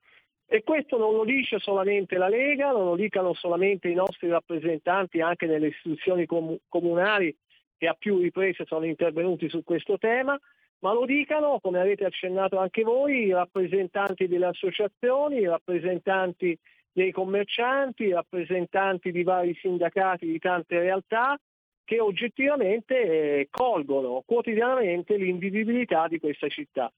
E 0.54 0.64
questo 0.64 0.98
non 0.98 1.16
lo 1.16 1.24
dice 1.24 1.60
solamente 1.60 2.18
la 2.18 2.28
Lega, 2.28 2.72
non 2.72 2.84
lo 2.84 2.96
dicano 2.98 3.34
solamente 3.34 3.88
i 3.88 3.94
nostri 3.94 4.28
rappresentanti 4.28 5.22
anche 5.22 5.46
nelle 5.46 5.68
istituzioni 5.68 6.26
com- 6.26 6.58
comunali 6.68 7.34
che 7.78 7.88
a 7.88 7.94
più 7.94 8.18
riprese 8.18 8.66
sono 8.66 8.86
intervenuti 8.86 9.48
su 9.48 9.64
questo 9.64 9.98
tema, 9.98 10.38
ma 10.80 10.92
lo 10.92 11.06
dicano, 11.06 11.58
come 11.62 11.80
avete 11.80 12.04
accennato 12.04 12.58
anche 12.58 12.84
voi, 12.84 13.28
i 13.28 13.32
rappresentanti 13.32 14.28
delle 14.28 14.48
associazioni, 14.48 15.38
i 15.38 15.48
rappresentanti 15.48 16.60
dei 16.92 17.14
commercianti, 17.14 18.04
i 18.04 18.12
rappresentanti 18.12 19.14
di 19.14 19.24
vari 19.24 19.56
sindacati 19.56 20.26
di 20.26 20.38
tante 20.38 20.80
realtà 20.80 21.40
che 21.86 22.02
oggettivamente 22.02 23.00
eh, 23.00 23.48
colgono 23.50 24.22
quotidianamente 24.26 25.16
l'invivibilità 25.16 26.10
di 26.10 26.20
questa 26.20 26.50
città. 26.50 26.92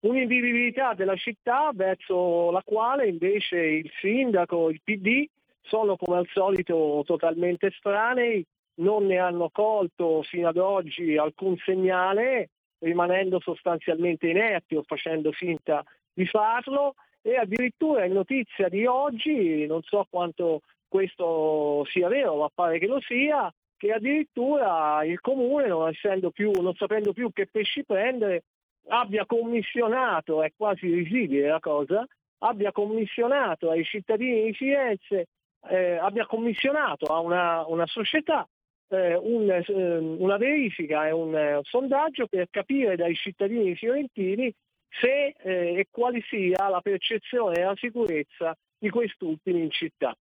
Un'invivibilità 0.00 0.94
della 0.94 1.16
città 1.16 1.70
verso 1.74 2.50
la 2.50 2.62
quale 2.64 3.06
invece 3.06 3.58
il 3.58 3.90
sindaco, 4.00 4.70
il 4.70 4.80
PD, 4.82 5.26
sono 5.60 5.96
come 5.96 6.16
al 6.16 6.28
solito 6.32 7.02
totalmente 7.04 7.66
estranei, 7.66 8.44
non 8.76 9.04
ne 9.06 9.18
hanno 9.18 9.50
colto 9.50 10.22
fino 10.22 10.48
ad 10.48 10.56
oggi 10.56 11.18
alcun 11.18 11.56
segnale, 11.58 12.48
rimanendo 12.78 13.40
sostanzialmente 13.40 14.26
inerti 14.26 14.74
o 14.74 14.82
facendo 14.82 15.32
finta 15.32 15.84
di 16.12 16.24
farlo. 16.26 16.94
E 17.20 17.36
addirittura 17.36 18.06
in 18.06 18.14
notizia 18.14 18.70
di 18.70 18.86
oggi, 18.86 19.66
non 19.66 19.82
so 19.82 20.06
quanto 20.08 20.62
questo 20.88 21.84
sia 21.90 22.08
vero, 22.08 22.36
ma 22.36 22.48
pare 22.52 22.78
che 22.78 22.86
lo 22.86 23.00
sia, 23.02 23.52
che 23.76 23.92
addirittura 23.92 25.04
il 25.04 25.20
comune, 25.20 25.66
non, 25.66 25.92
più, 26.32 26.50
non 26.50 26.74
sapendo 26.74 27.12
più 27.12 27.30
che 27.32 27.46
pesci 27.46 27.84
prendere, 27.84 28.44
abbia 28.88 29.26
commissionato, 29.26 30.42
è 30.42 30.52
quasi 30.56 30.92
risibile 30.92 31.48
la 31.48 31.60
cosa, 31.60 32.04
abbia 32.38 32.72
commissionato 32.72 33.70
ai 33.70 33.84
cittadini 33.84 34.44
di 34.44 34.52
Firenze, 34.54 35.26
eh, 35.68 35.96
abbia 35.96 36.26
commissionato 36.26 37.06
a 37.06 37.20
una, 37.20 37.66
una 37.66 37.86
società 37.86 38.46
eh, 38.90 39.14
un, 39.14 39.50
eh, 39.50 39.98
una 39.98 40.36
verifica 40.36 41.06
e 41.06 41.12
un, 41.12 41.32
un, 41.32 41.60
sondaggio 41.62 42.26
per 42.26 42.48
capire 42.50 42.96
dai 42.96 43.14
cittadini 43.14 43.74
fiorentini 43.74 44.52
se 44.88 45.34
eh, 45.38 45.78
e 45.78 45.86
quale 45.90 46.20
sia 46.28 46.68
la 46.68 46.80
percezione 46.80 47.60
e 47.60 47.64
la 47.64 47.76
sicurezza 47.76 48.56
di 48.78 48.90
quest'ultimi 48.90 49.60
in 49.60 49.70
città. 49.70 50.14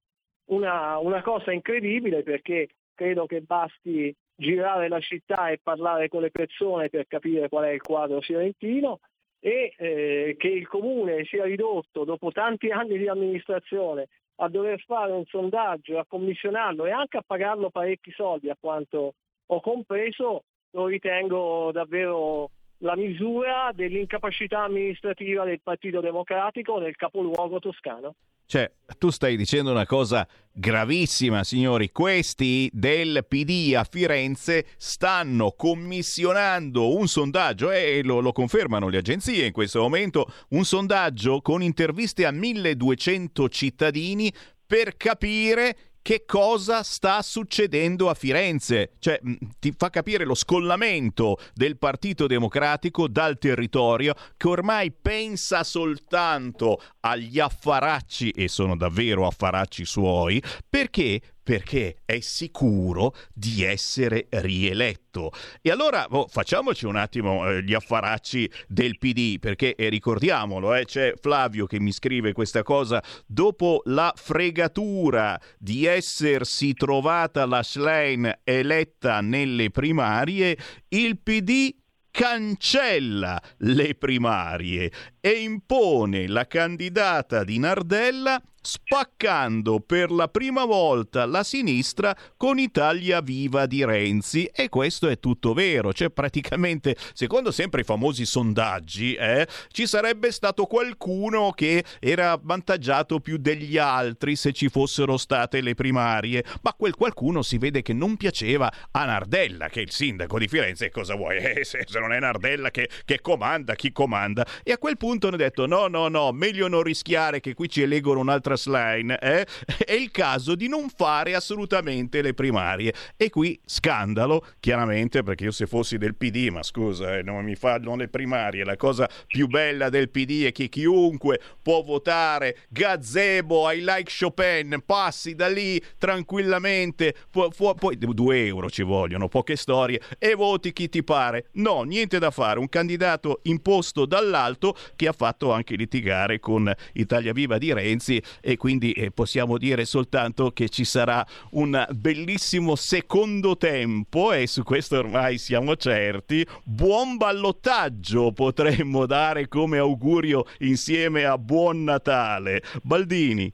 Una, 0.49 0.97
una 0.99 1.21
cosa 1.21 1.51
incredibile 1.51 2.23
perché 2.23 2.69
credo 2.93 3.25
che 3.25 3.41
basti 3.41 4.13
girare 4.39 4.87
la 4.87 4.99
città 5.01 5.49
e 5.49 5.59
parlare 5.61 6.07
con 6.07 6.21
le 6.21 6.31
persone 6.31 6.89
per 6.89 7.07
capire 7.07 7.49
qual 7.49 7.65
è 7.65 7.71
il 7.71 7.81
quadro 7.81 8.21
fiorentino 8.21 8.99
e 9.39 9.73
eh, 9.77 10.35
che 10.37 10.47
il 10.47 10.67
comune 10.67 11.25
sia 11.25 11.43
ridotto 11.43 12.05
dopo 12.05 12.31
tanti 12.31 12.69
anni 12.69 12.97
di 12.97 13.07
amministrazione 13.07 14.07
a 14.41 14.47
dover 14.47 14.81
fare 14.85 15.11
un 15.11 15.25
sondaggio, 15.25 15.99
a 15.99 16.05
commissionarlo 16.07 16.85
e 16.85 16.91
anche 16.91 17.17
a 17.17 17.23
pagarlo 17.25 17.69
parecchi 17.69 18.11
soldi 18.11 18.49
a 18.49 18.57
quanto 18.57 19.15
ho 19.45 19.59
compreso, 19.59 20.43
lo 20.71 20.85
ritengo 20.85 21.71
davvero 21.73 22.51
la 22.79 22.95
misura 22.95 23.71
dell'incapacità 23.73 24.63
amministrativa 24.63 25.43
del 25.43 25.59
Partito 25.61 25.99
Democratico 25.99 26.79
nel 26.79 26.95
capoluogo 26.95 27.59
toscano. 27.59 28.15
Cioè, 28.51 28.67
tu 28.97 29.11
stai 29.11 29.37
dicendo 29.37 29.69
una 29.69 29.85
cosa 29.85 30.27
gravissima, 30.51 31.43
signori. 31.43 31.91
Questi 31.91 32.67
del 32.73 33.23
PD 33.27 33.75
a 33.75 33.83
Firenze 33.83 34.65
stanno 34.75 35.51
commissionando 35.51 36.95
un 36.95 37.07
sondaggio, 37.07 37.69
e 37.69 38.01
lo, 38.03 38.21
lo, 38.21 38.31
confermano 38.31 38.89
le 38.89 38.97
agenzie 38.97 39.45
in 39.45 39.51
questo 39.51 39.81
momento, 39.81 40.33
un 40.49 40.65
sondaggio 40.65 41.41
con 41.43 41.61
interviste 41.61 42.25
a 42.25 42.31
1200 42.31 43.49
cittadini 43.49 44.33
per 44.65 44.97
capire 44.97 45.88
che 46.09 46.25
cosa 46.25 46.81
sta 46.81 47.21
succedendo 47.21 48.09
a 48.09 48.15
Firenze. 48.15 48.93
Cioè, 48.97 49.19
ti 49.59 49.71
fa 49.77 49.91
capire 49.91 50.25
lo 50.25 50.33
scollamento 50.33 51.37
del 51.53 51.77
Partito 51.77 52.25
Democratico 52.25 53.07
dal 53.07 53.37
territorio 53.37 54.15
che 54.35 54.47
ormai 54.47 54.91
pensa 54.91 55.63
soltanto 55.63 56.81
agli 57.01 57.37
affaracci, 57.37 58.31
e 58.31 58.47
sono 58.47 58.75
davvero 58.75 59.27
affaracci 59.27 59.85
suoi, 59.85 60.41
perché 60.67 61.21
perché 61.49 62.01
è 62.05 62.19
sicuro 62.19 63.15
di 63.33 63.63
essere 63.63 64.27
rieletto. 64.29 65.31
E 65.63 65.71
allora 65.71 66.05
oh, 66.07 66.27
facciamoci 66.27 66.85
un 66.85 66.95
attimo 66.95 67.49
eh, 67.49 67.63
gli 67.63 67.73
affaracci 67.73 68.47
del 68.67 68.99
PD, 68.99 69.39
perché 69.39 69.73
eh, 69.73 69.89
ricordiamolo, 69.89 70.75
eh, 70.75 70.85
c'è 70.85 71.13
Flavio 71.19 71.65
che 71.65 71.79
mi 71.79 71.91
scrive 71.91 72.33
questa 72.33 72.61
cosa, 72.61 73.01
dopo 73.25 73.81
la 73.85 74.13
fregatura 74.15 75.41
di 75.57 75.87
essersi 75.87 76.75
trovata 76.75 77.47
la 77.47 77.63
Schlein 77.63 78.31
eletta 78.43 79.19
nelle 79.21 79.71
primarie, 79.71 80.55
il 80.89 81.17
PD 81.17 81.73
cancella 82.11 83.41
le 83.57 83.95
primarie 83.95 84.91
e 85.19 85.29
impone 85.29 86.27
la 86.27 86.45
candidata 86.45 87.43
di 87.43 87.57
Nardella 87.57 88.39
spaccando 88.61 89.79
per 89.79 90.11
la 90.11 90.27
prima 90.27 90.65
volta 90.65 91.25
la 91.25 91.43
sinistra 91.43 92.15
con 92.37 92.59
Italia 92.59 93.21
Viva 93.21 93.65
di 93.65 93.83
Renzi 93.85 94.45
e 94.45 94.69
questo 94.69 95.07
è 95.07 95.19
tutto 95.19 95.53
vero, 95.53 95.93
cioè 95.93 96.09
praticamente 96.09 96.95
secondo 97.13 97.51
sempre 97.51 97.81
i 97.81 97.83
famosi 97.83 98.25
sondaggi 98.25 99.13
eh, 99.15 99.47
ci 99.71 99.87
sarebbe 99.87 100.31
stato 100.31 100.65
qualcuno 100.65 101.51
che 101.51 101.83
era 101.99 102.31
avvantaggiato 102.31 103.19
più 103.19 103.37
degli 103.37 103.77
altri 103.77 104.35
se 104.35 104.51
ci 104.51 104.69
fossero 104.69 105.17
state 105.17 105.61
le 105.61 105.75
primarie, 105.75 106.43
ma 106.61 106.73
quel 106.73 106.95
qualcuno 106.95 107.41
si 107.41 107.57
vede 107.57 107.81
che 107.81 107.93
non 107.93 108.17
piaceva 108.17 108.71
a 108.91 109.05
Nardella 109.05 109.69
che 109.69 109.79
è 109.79 109.83
il 109.83 109.91
sindaco 109.91 110.37
di 110.37 110.47
Firenze 110.47 110.85
e 110.85 110.89
cosa 110.89 111.15
vuoi? 111.15 111.37
Eh, 111.49 111.63
se, 111.63 111.83
se, 111.87 111.99
non 111.99 112.11
è 112.11 112.19
Nardella 112.19 112.69
che, 112.69 112.89
che 113.05 113.21
comanda, 113.21 113.73
chi 113.73 113.91
comanda? 113.91 114.45
E 114.61 114.71
a 114.71 114.77
quel 114.77 114.97
punto 114.97 115.27
hanno 115.27 115.37
detto 115.37 115.65
no 115.65 115.87
no 115.87 116.07
no, 116.09 116.31
meglio 116.31 116.67
non 116.67 116.83
rischiare 116.83 117.39
che 117.39 117.53
qui 117.53 117.69
ci 117.69 117.81
eleggono 117.81 118.19
un'altra 118.19 118.55
Slime, 118.59 119.17
eh? 119.19 119.45
è 119.85 119.93
il 119.93 120.11
caso 120.11 120.55
di 120.55 120.67
non 120.67 120.89
fare 120.89 121.33
assolutamente 121.33 122.21
le 122.21 122.33
primarie. 122.33 122.93
E 123.15 123.29
qui 123.29 123.59
scandalo, 123.65 124.45
chiaramente, 124.59 125.23
perché 125.23 125.45
io 125.45 125.51
se 125.51 125.65
fossi 125.65 125.97
del 125.97 126.15
PD, 126.15 126.49
ma 126.49 126.63
scusa, 126.63 127.17
eh, 127.17 127.23
non 127.23 127.43
mi 127.43 127.55
fanno 127.55 127.95
le 127.95 128.07
primarie, 128.07 128.63
la 128.63 128.75
cosa 128.75 129.09
più 129.27 129.47
bella 129.47 129.89
del 129.89 130.09
PD 130.09 130.45
è 130.45 130.51
che 130.51 130.67
chiunque 130.67 131.39
può 131.61 131.81
votare 131.81 132.57
gazebo, 132.69 133.71
I 133.71 133.81
like 133.83 134.11
Chopin, 134.17 134.81
passi 134.85 135.35
da 135.35 135.47
lì 135.47 135.81
tranquillamente, 135.97 137.15
pu- 137.29 137.49
pu- 137.55 137.75
poi 137.75 137.97
due 137.97 138.45
euro 138.45 138.69
ci 138.69 138.83
vogliono, 138.83 139.27
poche 139.27 139.55
storie, 139.55 140.01
e 140.17 140.35
voti 140.35 140.73
chi 140.73 140.89
ti 140.89 141.03
pare. 141.03 141.47
No, 141.53 141.83
niente 141.83 142.19
da 142.19 142.31
fare, 142.31 142.59
un 142.59 142.69
candidato 142.69 143.39
imposto 143.43 144.05
dall'alto 144.05 144.75
che 144.95 145.07
ha 145.07 145.13
fatto 145.13 145.51
anche 145.51 145.75
litigare 145.75 146.39
con 146.39 146.71
Italia 146.93 147.33
Viva 147.33 147.57
di 147.57 147.73
Renzi 147.73 148.21
e 148.41 148.57
quindi 148.57 148.91
eh, 148.91 149.11
possiamo 149.11 149.57
dire 149.57 149.85
soltanto 149.85 150.51
che 150.51 150.69
ci 150.69 150.83
sarà 150.83 151.25
un 151.51 151.85
bellissimo 151.91 152.75
secondo 152.75 153.57
tempo 153.57 154.31
e 154.31 154.47
su 154.47 154.63
questo 154.63 154.97
ormai 154.97 155.37
siamo 155.37 155.75
certi. 155.75 156.45
Buon 156.63 157.17
ballottaggio 157.17 158.31
potremmo 158.31 159.05
dare 159.05 159.47
come 159.47 159.77
augurio 159.77 160.45
insieme 160.59 161.25
a 161.25 161.37
Buon 161.37 161.83
Natale. 161.83 162.61
Baldini. 162.83 163.51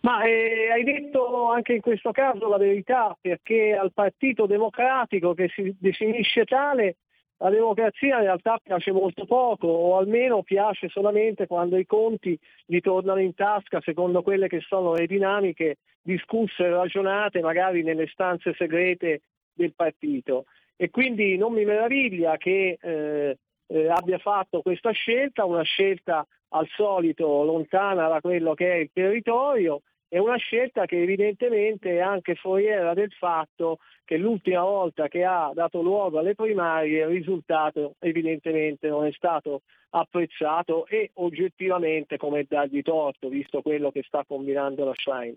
Ma 0.00 0.22
eh, 0.22 0.70
hai 0.72 0.82
detto 0.82 1.50
anche 1.50 1.74
in 1.74 1.80
questo 1.80 2.10
caso 2.10 2.48
la 2.48 2.56
verità 2.56 3.16
perché 3.20 3.76
al 3.78 3.92
Partito 3.92 4.46
Democratico 4.46 5.34
che 5.34 5.50
si 5.54 5.74
definisce 5.78 6.44
tale 6.44 6.96
la 7.42 7.50
democrazia 7.50 8.18
in 8.18 8.24
realtà 8.24 8.58
piace 8.62 8.92
molto 8.92 9.24
poco 9.24 9.66
o 9.66 9.96
almeno 9.96 10.42
piace 10.42 10.88
solamente 10.88 11.46
quando 11.46 11.78
i 11.78 11.86
conti 11.86 12.38
gli 12.66 12.80
tornano 12.80 13.20
in 13.20 13.34
tasca 13.34 13.80
secondo 13.80 14.22
quelle 14.22 14.46
che 14.46 14.60
sono 14.60 14.94
le 14.94 15.06
dinamiche 15.06 15.78
discusse 16.02 16.64
e 16.64 16.70
ragionate 16.70 17.40
magari 17.40 17.82
nelle 17.82 18.06
stanze 18.08 18.54
segrete 18.54 19.22
del 19.54 19.72
partito. 19.74 20.44
E 20.76 20.90
quindi 20.90 21.36
non 21.36 21.52
mi 21.52 21.64
meraviglia 21.64 22.36
che 22.36 22.78
eh, 22.80 23.38
eh, 23.66 23.88
abbia 23.88 24.18
fatto 24.18 24.60
questa 24.60 24.90
scelta, 24.90 25.44
una 25.44 25.62
scelta 25.62 26.26
al 26.48 26.66
solito 26.74 27.42
lontana 27.44 28.08
da 28.08 28.20
quello 28.20 28.52
che 28.54 28.72
è 28.72 28.76
il 28.76 28.90
territorio, 28.92 29.80
è 30.10 30.18
una 30.18 30.36
scelta 30.38 30.86
che 30.86 31.00
evidentemente 31.00 31.90
è 31.90 32.00
anche 32.00 32.34
foriera 32.34 32.94
del 32.94 33.12
fatto 33.12 33.78
che 34.04 34.16
l'ultima 34.16 34.62
volta 34.62 35.06
che 35.06 35.24
ha 35.24 35.52
dato 35.54 35.82
luogo 35.82 36.18
alle 36.18 36.34
primarie 36.34 37.02
il 37.02 37.06
risultato 37.06 37.94
evidentemente 38.00 38.88
non 38.88 39.06
è 39.06 39.12
stato 39.12 39.62
apprezzato 39.90 40.86
e 40.88 41.12
oggettivamente 41.14 42.16
come 42.16 42.44
dargli 42.48 42.82
torto 42.82 43.28
visto 43.28 43.62
quello 43.62 43.92
che 43.92 44.02
sta 44.02 44.24
combinando 44.26 44.84
la 44.84 44.94
Schlein. 44.96 45.36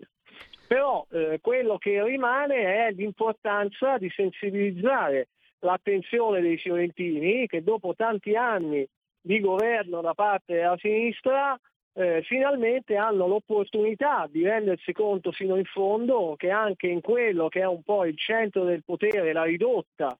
Però 0.66 1.06
eh, 1.12 1.38
quello 1.40 1.78
che 1.78 2.02
rimane 2.02 2.86
è 2.86 2.90
l'importanza 2.90 3.96
di 3.98 4.10
sensibilizzare 4.10 5.28
l'attenzione 5.60 6.40
dei 6.40 6.56
fiorentini 6.56 7.46
che 7.46 7.62
dopo 7.62 7.94
tanti 7.94 8.34
anni 8.34 8.84
di 9.20 9.38
governo 9.38 10.00
da 10.00 10.14
parte 10.14 10.54
della 10.54 10.76
sinistra 10.78 11.56
eh, 11.96 12.22
finalmente 12.24 12.96
hanno 12.96 13.26
l'opportunità 13.26 14.28
di 14.30 14.42
rendersi 14.42 14.92
conto 14.92 15.30
fino 15.30 15.56
in 15.56 15.64
fondo 15.64 16.34
che 16.36 16.50
anche 16.50 16.88
in 16.88 17.00
quello 17.00 17.48
che 17.48 17.60
è 17.60 17.66
un 17.66 17.82
po' 17.82 18.04
il 18.04 18.18
centro 18.18 18.64
del 18.64 18.82
potere, 18.84 19.32
la 19.32 19.44
ridotta, 19.44 20.16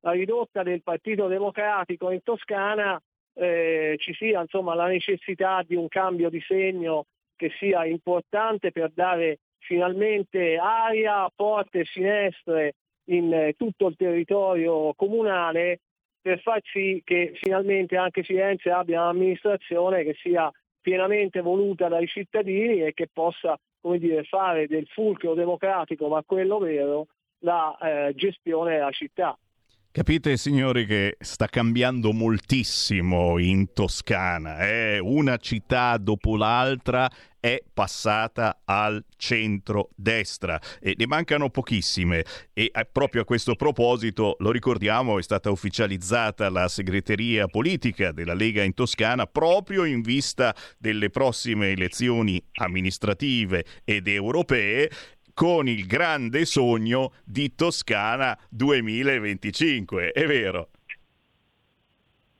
la 0.00 0.12
ridotta 0.12 0.62
del 0.62 0.82
Partito 0.82 1.26
Democratico 1.26 2.10
in 2.10 2.22
Toscana, 2.22 3.00
eh, 3.34 3.96
ci 3.98 4.14
sia 4.14 4.40
insomma, 4.40 4.74
la 4.74 4.86
necessità 4.86 5.62
di 5.66 5.74
un 5.74 5.88
cambio 5.88 6.30
di 6.30 6.40
segno 6.40 7.06
che 7.34 7.50
sia 7.58 7.84
importante 7.84 8.70
per 8.70 8.92
dare 8.94 9.40
finalmente 9.58 10.56
aria, 10.56 11.28
porte 11.34 11.80
e 11.80 11.84
finestre 11.84 12.74
in 13.08 13.32
eh, 13.32 13.54
tutto 13.56 13.88
il 13.88 13.96
territorio 13.96 14.94
comunale 14.94 15.80
per 16.20 16.40
far 16.40 16.60
sì 16.62 17.02
che 17.04 17.32
finalmente 17.34 17.96
anche 17.96 18.22
Firenze 18.22 18.70
abbia 18.70 19.02
un'amministrazione 19.02 20.02
che 20.02 20.14
sia 20.14 20.50
pienamente 20.86 21.40
voluta 21.40 21.88
dai 21.88 22.06
cittadini 22.06 22.80
e 22.84 22.94
che 22.94 23.08
possa 23.12 23.58
dire, 23.98 24.22
fare 24.22 24.68
del 24.68 24.86
fulcro 24.86 25.34
democratico, 25.34 26.06
ma 26.06 26.22
quello 26.24 26.58
vero, 26.58 27.08
la 27.40 27.76
eh, 27.82 28.14
gestione 28.14 28.74
della 28.74 28.92
città. 28.92 29.36
Capite 29.96 30.36
signori 30.36 30.84
che 30.84 31.16
sta 31.20 31.46
cambiando 31.46 32.12
moltissimo 32.12 33.38
in 33.38 33.72
Toscana, 33.72 34.58
eh? 34.68 34.98
una 34.98 35.38
città 35.38 35.96
dopo 35.96 36.36
l'altra 36.36 37.10
è 37.40 37.62
passata 37.72 38.60
al 38.64 39.02
centro-destra 39.16 40.60
e 40.80 40.94
ne 40.98 41.06
mancano 41.06 41.48
pochissime 41.48 42.24
e 42.52 42.70
eh, 42.74 42.88
proprio 42.92 43.22
a 43.22 43.24
questo 43.24 43.54
proposito, 43.54 44.36
lo 44.40 44.50
ricordiamo, 44.50 45.18
è 45.18 45.22
stata 45.22 45.50
ufficializzata 45.50 46.50
la 46.50 46.68
segreteria 46.68 47.46
politica 47.46 48.12
della 48.12 48.34
Lega 48.34 48.62
in 48.62 48.74
Toscana 48.74 49.26
proprio 49.26 49.84
in 49.84 50.02
vista 50.02 50.54
delle 50.76 51.08
prossime 51.08 51.70
elezioni 51.70 52.42
amministrative 52.54 53.64
ed 53.82 54.08
europee 54.08 54.90
con 55.36 55.68
il 55.68 55.86
grande 55.86 56.46
sogno 56.46 57.12
di 57.22 57.54
Toscana 57.54 58.34
2025, 58.48 60.12
è 60.12 60.24
vero? 60.24 60.68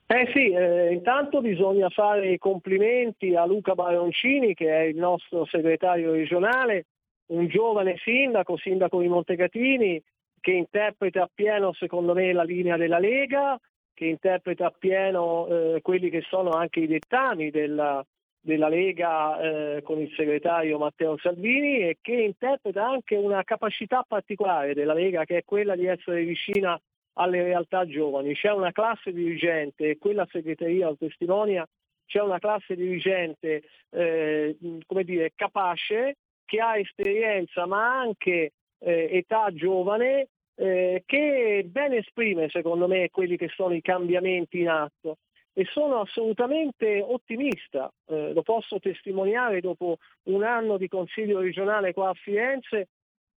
Eh 0.07 0.31
sì, 0.33 0.51
eh, 0.51 0.95
intanto 0.95 1.43
bisogna 1.43 1.91
fare 1.91 2.31
i 2.31 2.39
complimenti 2.39 3.35
a 3.35 3.45
Luca 3.45 3.75
Baroncini 3.75 4.55
che 4.55 4.75
è 4.75 4.81
il 4.85 4.97
nostro 4.97 5.45
segretario 5.45 6.13
regionale, 6.13 6.87
un 7.27 7.47
giovane 7.49 7.99
sindaco, 7.99 8.57
sindaco 8.57 9.03
di 9.03 9.09
Montecatini, 9.09 10.03
che 10.41 10.53
interpreta 10.53 11.25
appieno 11.25 11.75
secondo 11.75 12.15
me 12.15 12.33
la 12.33 12.45
linea 12.45 12.79
della 12.79 12.99
Lega, 12.99 13.61
che 13.93 14.07
interpreta 14.07 14.69
appieno 14.69 15.47
eh, 15.49 15.83
quelli 15.83 16.09
che 16.09 16.23
sono 16.23 16.49
anche 16.53 16.81
i 16.81 16.87
dettami 16.87 17.51
della, 17.51 18.03
della 18.47 18.69
Lega 18.69 19.41
eh, 19.41 19.83
con 19.83 20.01
il 20.01 20.13
segretario 20.15 20.79
Matteo 20.79 21.19
Salvini 21.19 21.81
e 21.81 21.99
che 22.01 22.13
interpreta 22.13 22.87
anche 22.87 23.17
una 23.17 23.43
capacità 23.43 24.05
particolare 24.07 24.73
della 24.73 24.95
Lega 24.95 25.25
che 25.25 25.39
è 25.39 25.45
quella 25.45 25.75
di 25.75 25.87
essere 25.87 26.23
vicina 26.23 26.81
alle 27.15 27.43
realtà 27.43 27.85
giovani. 27.87 28.35
C'è 28.35 28.53
una 28.53 28.71
classe 28.71 29.13
dirigente, 29.13 29.91
e 29.91 29.99
quella 29.99 30.29
segreteria 30.31 30.87
lo 30.87 30.97
testimonia, 30.97 31.67
c'è 32.07 32.21
una 32.21 32.39
classe 32.39 32.77
dirigente 32.77 33.65
eh, 33.91 34.57
come 34.87 35.03
dire, 35.03 35.33
capace, 35.35 36.15
che 36.45 36.61
ha 36.61 36.79
esperienza 36.79 37.67
ma 37.67 37.99
anche 37.99 38.53
eh, 38.79 39.09
età 39.11 39.49
giovane, 39.53 40.29
eh, 40.55 41.03
che 41.05 41.67
ben 41.67 41.95
esprime 41.95 42.49
secondo 42.49 42.87
me 42.87 43.11
quelli 43.11 43.37
che 43.37 43.49
sono 43.49 43.75
i 43.75 43.83
cambiamenti 43.83 44.61
in 44.61 44.69
atto 44.69 45.17
e 45.59 45.65
sono 45.71 46.01
assolutamente 46.01 47.01
ottimista, 47.01 47.91
eh, 48.09 48.35
lo 48.35 48.43
posso 48.43 48.79
testimoniare 48.79 49.63
dopo 49.63 49.97
un 50.25 50.43
anno 50.43 50.77
di 50.77 50.87
consiglio 50.87 51.41
regionale 51.41 51.95
qua 51.95 52.11
a 52.11 52.15
Firenze, 52.15 52.89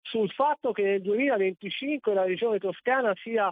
sul 0.01 0.30
fatto 0.30 0.74
che 0.74 0.84
nel 0.84 1.01
2025 1.01 2.13
la 2.13 2.26
regione 2.26 2.59
toscana 2.59 3.13
sia 3.24 3.49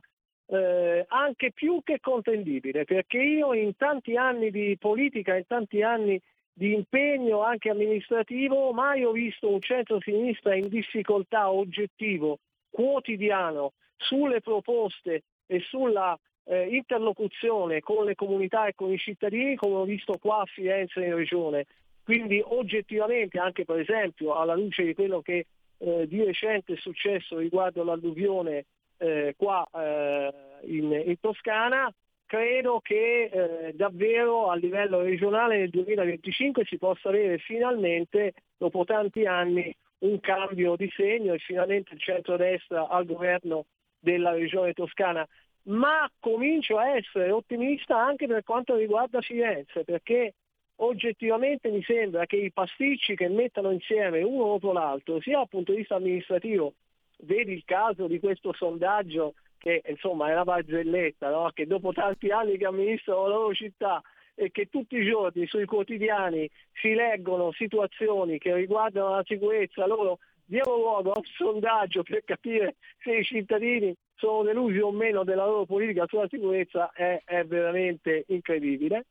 eh, 0.48 1.06
anche 1.08 1.54
più 1.54 1.80
che 1.82 2.02
contendibile, 2.02 2.84
perché 2.84 3.20
io 3.20 3.54
in 3.54 3.74
tanti 3.78 4.18
anni 4.18 4.52
di 4.52 4.76
politica, 4.78 5.38
in 5.38 5.48
tanti 5.48 5.82
anni 5.82 6.20
di 6.52 6.74
impegno 6.74 7.44
anche 7.44 7.70
amministrativo, 7.70 8.74
mai 8.74 9.06
ho 9.06 9.12
visto 9.12 9.50
un 9.50 9.62
centro-sinistra 9.62 10.56
in 10.56 10.68
difficoltà 10.68 11.50
oggettivo, 11.50 12.40
quotidiano, 12.70 13.72
sulle 13.96 14.42
proposte 14.42 15.24
e 15.46 15.62
sulla 15.62 16.20
eh, 16.48 16.68
interlocuzione 16.70 17.82
con 17.82 18.06
le 18.06 18.16
comunità 18.16 18.68
e 18.68 18.74
con 18.74 18.92
i 18.92 18.98
cittadini 18.98 19.56
come 19.56 19.76
ho 19.76 19.84
visto 19.84 20.18
qua 20.18 20.42
a 20.42 20.46
Firenze 20.46 21.04
in 21.04 21.16
regione. 21.16 21.66
Quindi 22.04 22.42
oggettivamente, 22.44 23.38
anche 23.38 23.66
per 23.66 23.80
esempio 23.80 24.36
alla 24.36 24.56
luce 24.56 24.84
di 24.84 24.94
quello 24.94 25.22
che 25.22 25.46
eh, 25.80 26.08
di 26.08 26.24
recente 26.24 26.74
è 26.74 26.78
successo 26.78 27.38
riguardo 27.38 27.84
l'alluvione 27.84 28.66
eh, 28.98 29.34
qua 29.38 29.68
eh, 29.74 30.32
in, 30.64 30.92
in, 31.06 31.20
Toscana, 31.20 31.94
credo 32.26 32.80
che 32.82 33.30
eh, 33.32 33.74
davvero 33.74 34.50
a 34.50 34.56
livello 34.56 35.02
regionale 35.02 35.58
nel 35.58 35.70
2025 35.70 36.66
si 36.66 36.78
possa 36.78 37.10
avere 37.10 37.38
finalmente, 37.40 38.34
dopo 38.58 38.86
tanti 38.86 39.26
anni, 39.26 39.76
un 40.00 40.20
cambio 40.20 40.76
di 40.76 40.90
segno 40.96 41.34
e 41.34 41.40
finalmente 41.40 41.94
il 41.94 42.00
centro-destra 42.00 42.88
al 42.88 43.06
governo 43.06 43.66
della 44.00 44.32
regione 44.32 44.74
toscana 44.74 45.28
ma 45.68 46.10
comincio 46.20 46.78
a 46.78 46.96
essere 46.96 47.32
ottimista 47.32 47.98
anche 47.98 48.28
per 48.28 48.44
quanto 48.44 48.76
riguarda 48.76 49.22
Firenze, 49.22 49.84
perché 49.84 50.36
oggettivamente 50.78 51.70
mi 51.70 51.82
sembra 51.84 52.26
che 52.26 52.38
i 52.38 52.52
pasticci 52.52 53.16
che 53.16 53.28
mettono 53.30 53.72
insieme 53.72 54.22
uno 54.22 54.46
dopo 54.46 54.72
l'altro, 54.72 55.20
sia 55.22 55.38
dal 55.38 55.50
punto 55.50 55.72
di 55.72 55.80
vista 55.80 55.96
amministrativo, 55.96 56.74
vedi 57.20 57.54
il 57.54 57.64
caso 57.66 58.08
di 58.08 58.20
questo 58.20 58.54
sondaggio 58.54 59.34
che 59.58 59.82
insomma 59.88 60.30
è 60.30 60.34
una 60.34 60.44
barzelletta, 60.44 61.32
no? 61.32 61.52
che 61.54 61.66
dopo 61.66 61.92
tanti 61.92 62.30
anni 62.30 62.58
che 62.58 62.66
amministrano 62.66 63.24
la 63.24 63.36
loro 63.36 63.54
città 63.54 64.02
e 64.36 64.52
che 64.52 64.70
tutti 64.70 64.96
i 64.98 65.06
giorni 65.06 65.48
sui 65.48 65.66
quotidiani 65.66 66.48
si 66.74 66.94
leggono 66.94 67.52
situazioni 67.52 68.38
che 68.38 68.54
riguardano 68.54 69.16
la 69.16 69.24
sicurezza, 69.26 69.88
loro 69.88 70.20
diamo 70.46 70.76
luogo 70.76 71.12
a 71.12 71.18
un 71.18 71.26
sondaggio 71.26 72.04
per 72.04 72.24
capire 72.24 72.76
se 73.02 73.16
i 73.16 73.24
cittadini 73.24 73.94
sono 74.18 74.44
delusi 74.44 74.80
o 74.80 74.92
meno 74.92 75.24
della 75.24 75.46
loro 75.46 75.66
politica 75.66 76.06
sulla 76.08 76.28
sicurezza 76.28 76.92
è, 76.92 77.22
è 77.24 77.46
veramente 77.46 78.26
incredibile. 78.28 79.06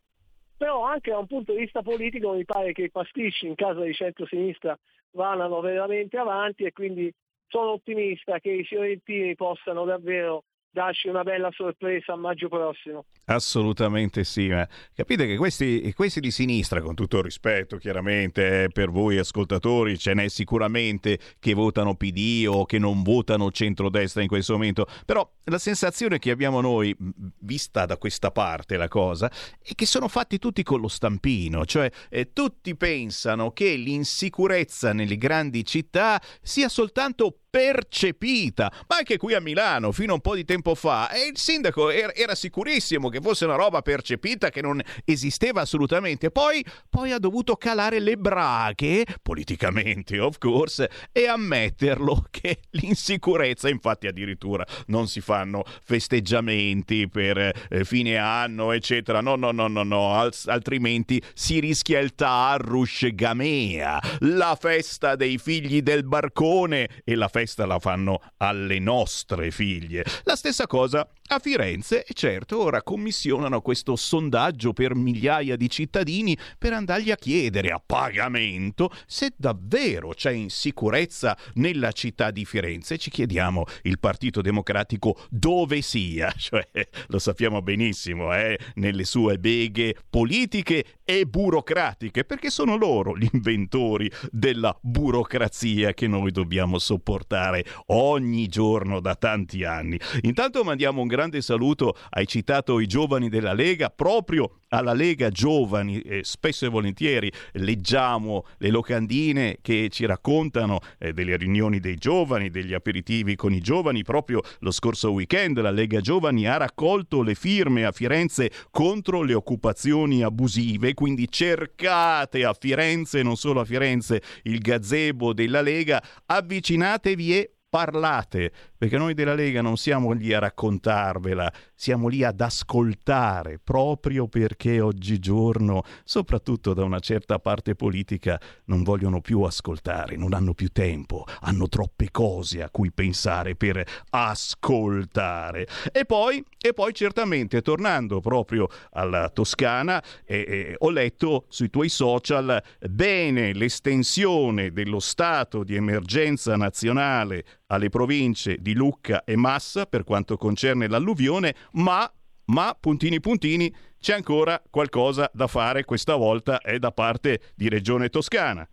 Però 0.57 0.83
anche 0.83 1.11
da 1.11 1.19
un 1.19 1.27
punto 1.27 1.53
di 1.53 1.61
vista 1.61 1.83
politico 1.83 2.33
mi 2.33 2.45
pare 2.45 2.73
che 2.73 2.83
i 2.83 2.91
pasticci 2.91 3.47
in 3.47 3.55
casa 3.55 3.81
di 3.81 3.93
centro-sinistra 3.93 4.77
vanno 5.13 5.61
veramente 5.61 6.17
avanti 6.17 6.65
e 6.65 6.73
quindi 6.73 7.13
sono 7.47 7.73
ottimista 7.73 8.39
che 8.39 8.51
i 8.51 8.65
fiorentini 8.65 9.35
possano 9.35 9.85
davvero 9.85 10.45
darci 10.77 11.09
una 11.09 11.23
bella 11.23 11.49
sorpresa 11.53 12.13
a 12.13 12.17
maggio 12.17 12.49
prossimo. 12.49 13.07
Assolutamente 13.25 14.25
sì, 14.25 14.49
ma 14.49 14.69
capite 14.93 15.27
che 15.27 15.39
questi, 15.39 15.91
questi 15.95 16.21
di 16.21 16.31
sinistra, 16.31 16.83
con 16.83 16.95
tutto 16.95 17.17
il 17.17 17.23
rispetto 17.23 17.79
chiaramente 17.79 18.65
eh, 18.65 18.69
per 18.69 18.91
voi 18.91 19.17
ascoltatori, 19.17 19.97
ce 19.97 20.13
n'è 20.13 20.29
sicuramente 20.29 21.19
che 21.39 21.55
votano 21.55 21.95
PD 21.95 22.45
o 22.47 22.67
che 22.67 22.79
non 22.79 23.03
votano 23.03 23.51
centrodestra 23.51 24.21
in 24.21 24.29
questo 24.29 24.53
momento, 24.53 24.87
però 25.07 25.27
la 25.45 25.59
sensazione 25.59 26.19
che 26.19 26.31
abbiamo 26.31 26.61
noi, 26.61 26.95
vista 27.39 27.87
da 27.87 27.97
questa 27.97 28.31
parte 28.31 28.77
la 28.77 28.89
cosa, 28.89 29.31
è 29.63 29.75
che 29.75 29.87
sono 29.87 30.09
fatti 30.09 30.39
tutti 30.39 30.63
con 30.63 30.83
lo 30.83 30.89
stampino, 30.89 31.65
cioè 31.65 31.91
eh, 32.11 32.35
tutti 32.35 32.77
pensano 32.77 33.51
che 33.53 33.77
l'insicurezza 33.77 34.93
nelle 34.93 35.17
grandi 35.17 35.65
città 35.65 36.21
sia 36.43 36.69
soltanto 36.69 37.39
percepita, 37.57 38.71
ma 38.87 38.97
anche 38.97 39.17
qui 39.17 39.33
a 39.33 39.41
Milano 39.41 39.91
fino 39.91 40.11
a 40.13 40.17
un 40.17 40.21
po' 40.21 40.35
di 40.35 40.45
tempo 40.45 40.75
fa 40.75 41.11
e 41.11 41.29
il 41.29 41.39
sindaco 41.39 41.89
era, 41.89 42.15
era 42.15 42.35
sicurissimo 42.35 43.09
che 43.09 43.23
fosse 43.23 43.47
una 43.47 43.55
roba 43.55 43.81
percepita 43.81 44.51
che 44.51 44.61
non 44.61 44.79
esisteva 45.07 45.63
assolutamente, 45.63 46.31
poi, 46.31 46.63
poi 46.91 47.13
ha 47.13 47.19
dovuto 47.19 47.57
calare 47.57 47.99
le 47.99 48.19
brache, 48.19 49.07
politicamente 49.23 50.19
of 50.19 50.37
course, 50.37 50.91
e 51.11 51.27
ammetterlo 51.29 52.27
che 52.31 52.59
l'insicurezza, 52.73 53.71
infatti 53.71 54.07
addirittura 54.07 54.63
non 54.89 55.09
si 55.09 55.23
fanno 55.23 55.65
festeggiamenti 55.83 57.09
per 57.09 57.39
eh, 57.39 57.85
fine 57.87 58.19
anno, 58.19 58.73
eccetera, 58.73 59.23
no, 59.23 59.35
no, 59.37 59.51
no, 59.51 59.67
no, 59.67 59.83
no, 59.83 60.13
Al- 60.13 60.35
altrimenti 60.45 61.23
si 61.33 61.59
rischia 61.59 62.01
il 62.01 62.15
Taarrush 62.15 63.15
Gamea, 63.15 63.99
la 64.19 64.59
festa 64.61 65.17
dei 65.17 65.39
figli 65.39 65.81
del 65.81 66.05
barcone 66.05 67.01
e 67.03 67.15
la 67.15 67.29
festa 67.29 67.45
festa 67.47 67.65
la 67.65 67.79
fanno 67.79 68.21
alle 68.39 68.81
nostre 68.81 69.51
figlie. 69.53 70.05
La 70.25 70.35
stessa 70.35 70.67
cosa 70.67 71.09
a 71.29 71.39
Firenze 71.39 72.05
e 72.05 72.15
certo 72.15 72.61
ora 72.61 72.83
commissionano 72.83 73.61
questo 73.61 73.97
sondaggio 73.97 74.73
per 74.73 74.95
migliaia 74.95 75.57
di 75.57 75.69
cittadini 75.69 76.37
per 76.59 76.73
andargli 76.73 77.11
a 77.11 77.17
chiedere 77.17 77.71
a 77.71 77.83
pagamento 77.85 78.91
se 79.07 79.33
davvero 79.37 80.11
c'è 80.11 80.31
insicurezza 80.31 81.37
nella 81.55 81.93
città 81.93 82.31
di 82.31 82.45
Firenze. 82.45 82.99
Ci 82.99 83.11
chiediamo 83.11 83.65
il 83.83 83.99
Partito 83.99 84.41
Democratico 84.41 85.17
dove 85.31 85.81
sia, 85.83 86.31
cioè 86.37 86.69
lo 87.09 87.19
sappiamo 87.19 87.63
benissimo, 87.63 88.35
eh, 88.35 88.59
nelle 88.75 89.05
sue 89.05 89.39
beghe 89.39 89.97
politiche 90.09 91.01
e 91.05 91.27
burocratiche, 91.27 92.25
perché 92.25 92.51
sono 92.51 92.77
loro 92.77 93.17
gli 93.17 93.29
inventori 93.33 94.11
della 94.31 94.77
burocrazia 94.81 95.93
che 95.93 96.07
noi 96.07 96.31
dobbiamo 96.31 96.79
sopportare 96.79 97.65
ogni 97.87 98.47
giorno 98.49 99.01
da 99.01 99.15
tanti 99.15 99.65
anni. 99.65 99.99
Intanto 100.23 100.63
mandiamo 100.63 101.01
un 101.01 101.09
grande 101.17 101.41
saluto, 101.41 101.97
hai 102.11 102.27
citato 102.27 102.79
i 102.79 102.87
giovani 102.87 103.31
della 103.31 103.55
Lega, 103.55 103.89
proprio 103.89 104.59
alla 104.69 104.93
Lega 104.93 105.31
Giovani, 105.31 106.01
eh, 106.01 106.21
spesso 106.25 106.67
e 106.67 106.69
volentieri 106.69 107.33
leggiamo 107.53 108.45
le 108.59 108.69
locandine 108.69 109.57
che 109.63 109.89
ci 109.91 110.05
raccontano 110.05 110.81
eh, 110.99 111.15
delle 111.15 111.39
riunioni 111.39 111.81
dei 111.81 111.95
giovani, 111.97 112.51
degli 112.51 112.75
aperitivi 112.75 113.35
con 113.35 113.55
i 113.55 113.61
giovani. 113.61 114.03
Proprio 114.03 114.43
lo 114.59 114.71
scorso 114.71 115.13
weekend 115.13 115.59
la 115.59 115.71
Lega 115.71 116.01
Giovani 116.01 116.47
ha 116.47 116.59
raccolto 116.59 117.23
le 117.23 117.35
firme 117.35 117.87
a 117.87 117.93
Firenze 117.93 118.51
contro 118.71 119.23
le 119.23 119.33
occupazioni 119.33 120.23
abusive, 120.23 120.93
quindi 120.93 121.31
cercate 121.31 122.45
a 122.45 122.53
Firenze, 122.53 123.23
non 123.23 123.37
solo 123.37 123.61
a 123.61 123.65
Firenze, 123.65 124.21
il 124.43 124.59
gazebo 124.59 125.33
della 125.33 125.63
Lega, 125.63 126.03
avvicinatevi 126.27 127.39
e 127.39 127.51
parlate, 127.77 128.51
perché 128.79 128.97
noi 128.97 129.13
della 129.13 129.35
Lega 129.35 129.61
non 129.61 129.77
siamo 129.77 130.13
lì 130.13 130.33
a 130.33 130.39
raccontarvela, 130.39 131.53
siamo 131.77 132.09
lì 132.09 132.25
ad 132.25 132.41
ascoltare, 132.41 133.61
proprio 133.63 134.27
perché 134.27 134.81
oggigiorno, 134.81 135.85
soprattutto 136.05 136.73
da 136.73 136.83
una 136.83 136.99
certa 136.99 137.39
parte 137.39 137.75
politica, 137.75 138.41
non 138.65 138.83
vogliono 138.83 139.21
più 139.21 139.43
ascoltare, 139.43 140.17
non 140.17 140.33
hanno 140.33 140.55
più 140.55 140.69
tempo, 140.69 141.25
hanno 141.41 141.69
troppe 141.69 142.11
cose 142.11 142.63
a 142.63 142.71
cui 142.71 142.91
pensare 142.91 143.55
per 143.55 143.85
ascoltare. 144.11 145.69
E 145.93 146.07
poi, 146.07 146.43
e 146.59 146.73
poi 146.73 146.95
certamente, 146.95 147.61
tornando 147.61 148.21
proprio 148.21 148.69
alla 148.93 149.29
Toscana, 149.29 150.03
eh, 150.25 150.39
eh, 150.39 150.75
ho 150.79 150.91
letto 150.91 151.45
sui 151.49 151.69
tuoi 151.69 151.91
social 151.91 152.63
bene 152.89 153.53
l'estensione 153.53 154.73
dello 154.73 154.99
stato 154.99 155.63
di 155.63 155.75
emergenza 155.75 156.57
nazionale 156.57 157.45
alle 157.69 157.89
province 157.89 158.57
di 158.61 158.75
Lucca 158.75 159.25
e 159.25 159.37
Massa 159.37 159.87
per 159.87 160.05
quanto 160.05 160.37
concerne 160.37 160.89
l'alluvione, 160.89 161.55
ma, 161.73 162.11
ma 162.47 162.77
puntini 162.79 163.21
puntini, 163.21 163.73
c'è 163.99 164.15
ancora 164.15 164.63
qualcosa 164.71 165.31
da 165.33 165.47
fare 165.47 165.85
questa 165.85 166.17
volta 166.17 166.61
è 166.61 166.79
da 166.79 166.93
parte 166.93 167.41
di 167.55 167.69
Regione 167.69 168.09
Toscana. 168.09 168.67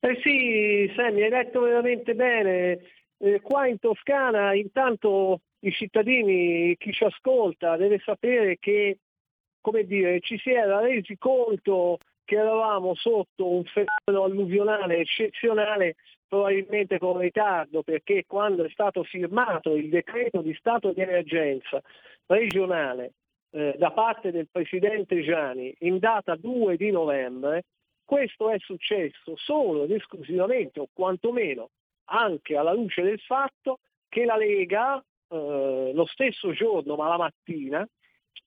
Eh 0.00 0.20
sì, 0.22 0.92
Sammy, 0.94 1.22
hai 1.22 1.30
detto 1.30 1.60
veramente 1.60 2.14
bene. 2.14 2.78
Eh, 3.16 3.40
qua 3.40 3.66
in 3.66 3.78
Toscana 3.78 4.54
intanto 4.54 5.40
i 5.60 5.72
cittadini, 5.72 6.76
chi 6.76 6.92
ci 6.92 7.04
ascolta, 7.04 7.76
deve 7.76 7.98
sapere 8.04 8.58
che, 8.58 8.98
come 9.60 9.84
dire, 9.84 10.20
ci 10.20 10.36
si 10.36 10.50
era 10.50 10.80
resi 10.80 11.16
conto 11.16 11.98
che 12.24 12.36
eravamo 12.36 12.94
sotto 12.94 13.48
un 13.48 13.64
fenomeno 13.64 14.24
alluvionale 14.24 14.98
eccezionale 14.98 15.96
probabilmente 16.34 16.98
con 16.98 17.18
ritardo 17.18 17.84
perché 17.84 18.24
quando 18.26 18.64
è 18.64 18.70
stato 18.70 19.04
firmato 19.04 19.76
il 19.76 19.88
decreto 19.88 20.42
di 20.42 20.52
stato 20.54 20.92
di 20.92 21.00
emergenza 21.00 21.80
regionale 22.26 23.12
eh, 23.50 23.76
da 23.78 23.92
parte 23.92 24.32
del 24.32 24.48
Presidente 24.50 25.22
Gianni 25.22 25.72
in 25.80 26.00
data 26.00 26.34
2 26.34 26.76
di 26.76 26.90
novembre, 26.90 27.66
questo 28.04 28.50
è 28.50 28.58
successo 28.58 29.36
solo 29.36 29.84
ed 29.84 29.92
esclusivamente 29.92 30.80
o 30.80 30.88
quantomeno 30.92 31.70
anche 32.06 32.56
alla 32.56 32.72
luce 32.72 33.02
del 33.02 33.20
fatto 33.20 33.78
che 34.08 34.24
la 34.24 34.36
Lega 34.36 34.98
eh, 35.28 35.92
lo 35.94 36.06
stesso 36.06 36.52
giorno 36.52 36.96
ma 36.96 37.06
la 37.06 37.16
mattina 37.16 37.88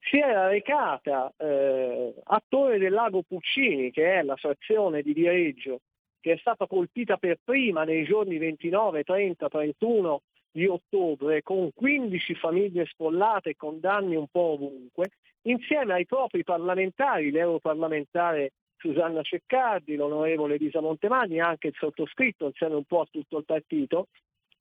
si 0.01 0.17
era 0.17 0.49
recata 0.49 1.33
eh, 1.37 2.13
a 2.21 2.43
Torre 2.47 2.79
del 2.79 2.91
Lago 2.91 3.23
Puccini, 3.23 3.91
che 3.91 4.19
è 4.19 4.23
la 4.23 4.35
frazione 4.35 5.01
di 5.01 5.13
Viareggio, 5.13 5.79
che 6.27 6.33
è 6.33 6.37
stata 6.39 6.67
colpita 6.67 7.15
per 7.15 7.39
prima 7.41 7.85
nei 7.85 8.03
giorni 8.03 8.37
29, 8.37 9.03
30, 9.03 9.47
31 9.47 10.21
di 10.51 10.67
ottobre, 10.67 11.41
con 11.41 11.71
15 11.73 12.35
famiglie 12.35 12.85
sfollate 12.85 13.51
e 13.51 13.55
con 13.55 13.79
danni 13.79 14.17
un 14.17 14.27
po' 14.27 14.55
ovunque, 14.55 15.11
insieme 15.43 15.93
ai 15.93 16.05
propri 16.05 16.43
parlamentari, 16.43 17.31
l'europarlamentare 17.31 18.51
Susanna 18.75 19.21
Ceccardi, 19.21 19.95
l'onorevole 19.95 20.55
Elisa 20.55 20.81
Montemagni, 20.81 21.39
anche 21.39 21.67
il 21.67 21.75
sottoscritto, 21.77 22.47
insieme 22.47 22.75
un 22.75 22.83
po' 22.83 23.01
a 23.01 23.07
tutto 23.09 23.37
il 23.37 23.45
partito, 23.45 24.07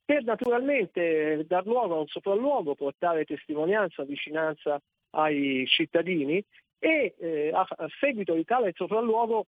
per 0.05 0.23
naturalmente 0.23 1.45
dar 1.49 1.67
luogo 1.67 1.97
a 1.97 2.01
un 2.01 2.07
sopralluogo, 2.07 2.77
portare 2.77 3.25
testimonianza, 3.25 4.05
vicinanza 4.05 4.81
ai 5.17 5.67
cittadini 5.67 6.41
e 6.79 7.15
eh, 7.19 7.51
a, 7.53 7.67
a, 7.69 7.89
seguito 7.99 8.35
di 8.35 8.45
tale 8.45 8.73
sopralluogo 8.73 9.47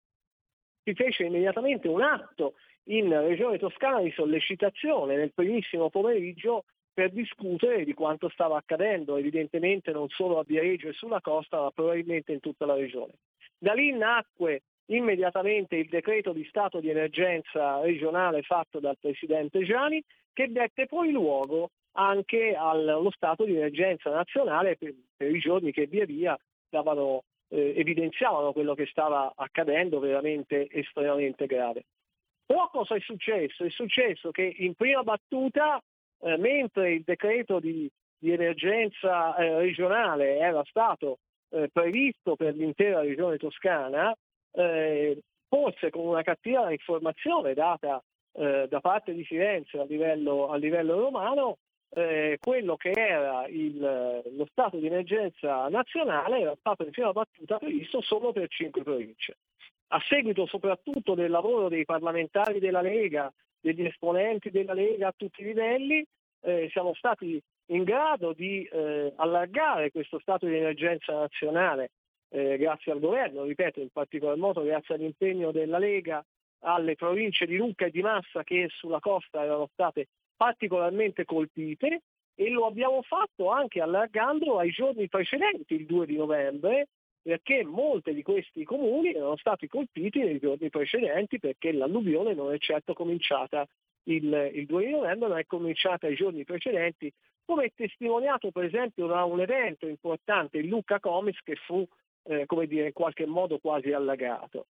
si 0.87 0.95
fece 0.95 1.25
immediatamente 1.25 1.89
un 1.89 2.01
atto 2.01 2.55
in 2.85 3.11
Regione 3.11 3.59
Toscana 3.59 4.01
di 4.01 4.13
sollecitazione 4.13 5.17
nel 5.17 5.33
primissimo 5.33 5.91
pomeriggio 5.91 6.65
per 6.95 7.11
discutere 7.11 7.85
di 7.85 7.93
quanto 7.93 8.29
stava 8.29 8.57
accadendo, 8.57 9.17
evidentemente 9.17 9.91
non 9.91 10.09
solo 10.09 10.39
a 10.39 10.45
Viareggio 10.47 10.89
e 10.89 10.93
sulla 10.93 11.21
costa, 11.21 11.61
ma 11.61 11.71
probabilmente 11.73 12.33
in 12.33 12.39
tutta 12.39 12.67
la 12.67 12.75
regione. 12.75 13.15
Da 13.59 13.73
lì 13.73 13.93
nacque 13.93 14.63
immediatamente 14.87 15.75
il 15.75 15.89
decreto 15.89 16.33
di 16.33 16.45
stato 16.45 16.79
di 16.79 16.89
emergenza 16.89 17.81
regionale 17.81 18.43
fatto 18.43 18.79
dal 18.79 18.97
Presidente 18.97 19.65
Gianni, 19.65 20.01
che 20.33 20.53
dette 20.53 20.87
poi 20.87 21.11
luogo 21.11 21.71
anche 21.99 22.55
allo 22.55 23.11
stato 23.11 23.45
di 23.45 23.57
emergenza 23.57 24.11
nazionale 24.11 24.77
per, 24.77 24.95
per 25.17 25.35
i 25.35 25.41
giorni 25.41 25.73
che 25.73 25.87
via 25.87 26.05
via 26.05 26.39
davano, 26.69 27.25
eh, 27.49 27.75
evidenziavano 27.77 28.53
quello 28.53 28.75
che 28.75 28.87
stava 28.87 29.33
accadendo 29.35 29.99
veramente 29.99 30.69
estremamente 30.71 31.47
grave. 31.47 31.85
Però 32.45 32.69
cosa 32.71 32.95
è 32.95 33.01
successo? 33.01 33.65
È 33.65 33.71
successo 33.71 34.31
che 34.31 34.55
in 34.59 34.75
prima 34.75 35.03
battuta, 35.03 35.83
eh, 36.21 36.37
mentre 36.37 36.93
il 36.93 37.03
decreto 37.03 37.59
di, 37.59 37.91
di 38.19 38.31
emergenza 38.31 39.37
eh, 39.37 39.59
regionale 39.59 40.39
era 40.39 40.63
stato 40.65 41.19
eh, 41.51 41.69
previsto 41.73 42.37
per 42.37 42.55
l'intera 42.55 43.01
regione 43.01 43.37
toscana, 43.37 44.15
eh, 44.53 45.19
forse 45.49 45.91
con 45.91 46.07
una 46.07 46.23
cattiva 46.23 46.71
informazione 46.71 47.55
data 47.55 48.03
eh, 48.33 48.67
da 48.69 48.81
parte 48.81 49.13
di 49.13 49.25
Firenze 49.25 49.79
a 49.79 49.85
livello, 49.85 50.49
a 50.49 50.57
livello 50.57 50.99
romano, 50.99 51.59
eh, 51.91 52.39
quello 52.41 52.77
che 52.77 52.91
era 52.91 53.47
il, 53.47 54.23
lo 54.37 54.47
stato 54.51 54.77
di 54.77 54.87
emergenza 54.87 55.69
nazionale 55.69 56.41
era 56.41 56.57
stato 56.59 56.85
in 56.85 56.91
prima 56.91 57.13
battuta 57.13 57.59
previsto 57.59 58.01
solo 58.01 58.33
per 58.33 58.49
cinque 58.49 58.83
province. 58.83 59.37
A 59.89 60.01
seguito 60.09 60.47
soprattutto 60.47 61.15
del 61.15 61.31
lavoro 61.31 61.69
dei 61.69 61.85
parlamentari 61.85 62.59
della 62.59 62.81
Lega, 62.81 63.33
degli 63.61 63.85
esponenti 63.85 64.51
della 64.51 64.75
Lega 64.75 65.09
a 65.09 65.15
tutti 65.17 65.43
i 65.43 65.45
livelli, 65.45 66.05
eh, 66.41 66.69
siamo 66.71 66.95
stati 66.95 67.41
in 67.67 67.85
grado 67.85 68.33
di 68.33 68.65
eh, 68.65 69.13
allargare 69.17 69.91
questo 69.91 70.19
stato 70.19 70.47
di 70.47 70.57
emergenza 70.57 71.13
nazionale 71.13 71.91
eh, 72.29 72.57
grazie 72.59 72.93
al 72.93 73.01
governo, 73.01 73.45
ripeto, 73.45 73.81
in 73.81 73.91
particolar 73.91 74.37
modo 74.37 74.63
grazie 74.63 74.95
all'impegno 74.95 75.53
della 75.53 75.79
Lega 75.79 76.25
alle 76.61 76.97
province 76.97 77.47
di 77.47 77.57
Lucca 77.57 77.87
e 77.87 77.91
di 77.91 78.03
Massa 78.03 78.43
che 78.43 78.69
sulla 78.71 79.01
costa 79.01 79.43
erano 79.43 79.69
state 79.73 80.09
particolarmente 80.37 81.25
colpite 81.25 82.03
e 82.35 82.51
lo 82.51 82.67
abbiamo 82.67 83.03
fatto 83.03 83.51
anche 83.51 83.81
allargandolo 83.81 84.59
ai 84.59 84.71
giorni 84.71 85.09
precedenti, 85.09 85.75
il 85.75 85.87
2 85.87 86.07
di 86.07 86.17
novembre, 86.17 86.89
perché 87.23 87.65
molti 87.65 88.15
di 88.15 88.23
questi 88.23 88.63
comuni 88.63 89.15
erano 89.15 89.37
stati 89.37 89.67
colpiti 89.67 90.21
nei 90.23 90.39
giorni 90.39 90.69
precedenti 90.69 91.41
perché 91.41 91.73
l'alluvione 91.73 92.35
non 92.35 92.53
è 92.53 92.59
certo 92.59 92.93
cominciata 92.93 93.67
il, 94.05 94.51
il 94.55 94.67
2 94.67 94.85
di 94.85 94.93
novembre, 94.93 95.29
ma 95.29 95.39
è 95.39 95.47
cominciata 95.47 96.07
ai 96.07 96.15
giorni 96.15 96.45
precedenti, 96.45 97.13
come 97.45 97.73
testimoniato 97.75 98.51
per 98.51 98.65
esempio 98.65 99.07
da 99.07 99.25
un 99.25 99.41
evento 99.41 99.87
importante, 99.89 100.59
il 100.59 100.69
Luca 100.69 101.01
Comics, 101.01 101.41
che 101.43 101.57
fu 101.57 101.87
eh, 102.25 102.45
come 102.47 102.67
dire, 102.67 102.87
in 102.87 102.93
qualche 102.93 103.27
modo 103.27 103.59
quasi 103.59 103.93
allagato. 103.93 104.67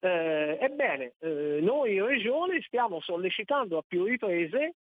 Eh, 0.00 0.58
ebbene, 0.60 1.14
eh, 1.18 1.58
noi 1.60 1.96
in 1.96 2.06
Regione 2.06 2.62
stiamo 2.62 3.00
sollecitando 3.00 3.78
a 3.78 3.84
più 3.86 4.04
riprese 4.04 4.74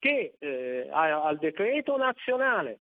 che 0.00 0.32
eh, 0.38 0.88
al 0.90 1.38
decreto 1.38 1.96
nazionale 1.96 2.80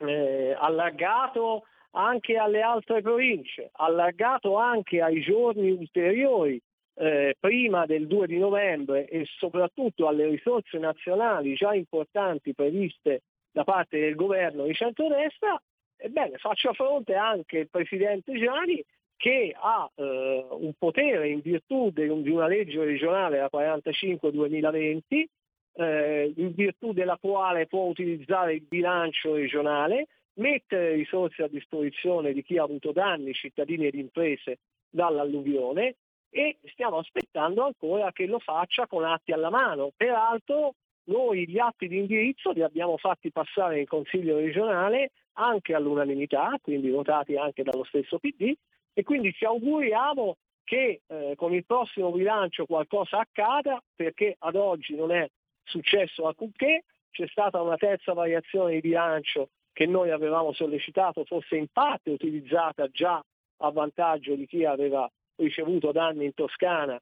eh, 0.00 0.54
allargato 0.58 1.64
anche 1.92 2.36
alle 2.36 2.60
altre 2.60 3.00
province, 3.00 3.70
allargato 3.72 4.56
anche 4.56 5.00
ai 5.00 5.22
giorni 5.22 5.70
ulteriori 5.70 6.60
eh, 6.94 7.34
prima 7.38 7.86
del 7.86 8.06
2 8.06 8.26
di 8.26 8.38
novembre 8.38 9.06
e 9.06 9.24
soprattutto 9.38 10.08
alle 10.08 10.28
risorse 10.28 10.78
nazionali 10.78 11.54
già 11.54 11.74
importanti 11.74 12.54
previste 12.54 13.22
da 13.50 13.64
parte 13.64 13.98
del 13.98 14.14
governo 14.14 14.64
di 14.64 14.74
centrodestra, 14.74 15.60
ebbene 15.96 16.38
faccia 16.38 16.72
fronte 16.72 17.14
anche 17.14 17.58
il 17.58 17.70
Presidente 17.70 18.38
Gianni 18.38 18.82
che 19.16 19.54
ha 19.56 19.88
eh, 19.94 20.46
un 20.50 20.72
potere 20.76 21.28
in 21.28 21.40
virtù 21.40 21.90
di 21.90 22.08
una 22.08 22.48
legge 22.48 22.82
regionale, 22.82 23.38
la 23.38 23.50
45-2020, 23.52 25.24
eh, 25.74 26.32
in 26.36 26.52
virtù 26.54 26.92
della 26.92 27.18
quale 27.20 27.66
può 27.66 27.84
utilizzare 27.84 28.54
il 28.54 28.62
bilancio 28.62 29.34
regionale, 29.34 30.08
mettere 30.34 30.94
risorse 30.94 31.42
a 31.42 31.48
disposizione 31.48 32.32
di 32.32 32.42
chi 32.42 32.58
ha 32.58 32.62
avuto 32.62 32.92
danni, 32.92 33.32
cittadini 33.34 33.86
ed 33.86 33.94
imprese, 33.94 34.58
dall'alluvione 34.92 35.96
e 36.30 36.58
stiamo 36.72 36.98
aspettando 36.98 37.64
ancora 37.64 38.12
che 38.12 38.26
lo 38.26 38.38
faccia 38.38 38.86
con 38.86 39.04
atti 39.04 39.32
alla 39.32 39.50
mano. 39.50 39.90
Peraltro 39.96 40.74
noi 41.04 41.48
gli 41.48 41.58
atti 41.58 41.88
di 41.88 41.98
indirizzo 41.98 42.52
li 42.52 42.62
abbiamo 42.62 42.96
fatti 42.96 43.30
passare 43.32 43.80
in 43.80 43.86
Consiglio 43.86 44.36
regionale 44.36 45.12
anche 45.34 45.74
all'unanimità, 45.74 46.56
quindi 46.62 46.90
votati 46.90 47.36
anche 47.36 47.62
dallo 47.62 47.84
stesso 47.84 48.18
PD, 48.18 48.52
e 48.92 49.02
quindi 49.02 49.32
ci 49.32 49.44
auguriamo 49.44 50.36
che 50.64 51.00
eh, 51.06 51.34
con 51.36 51.52
il 51.52 51.64
prossimo 51.64 52.12
bilancio 52.12 52.66
qualcosa 52.66 53.18
accada, 53.18 53.82
perché 53.94 54.36
ad 54.38 54.54
oggi 54.54 54.94
non 54.94 55.10
è 55.10 55.28
successo 55.64 56.26
alcunché, 56.26 56.84
c'è 57.10 57.26
stata 57.28 57.60
una 57.60 57.76
terza 57.76 58.12
variazione 58.12 58.74
di 58.74 58.80
bilancio 58.80 59.50
che 59.72 59.86
noi 59.86 60.10
avevamo 60.10 60.52
sollecitato, 60.52 61.24
fosse 61.24 61.56
in 61.56 61.66
parte 61.72 62.10
utilizzata 62.10 62.88
già 62.88 63.22
a 63.58 63.70
vantaggio 63.70 64.34
di 64.34 64.46
chi 64.46 64.64
aveva 64.64 65.10
ricevuto 65.36 65.92
danni 65.92 66.26
in 66.26 66.34
Toscana 66.34 67.00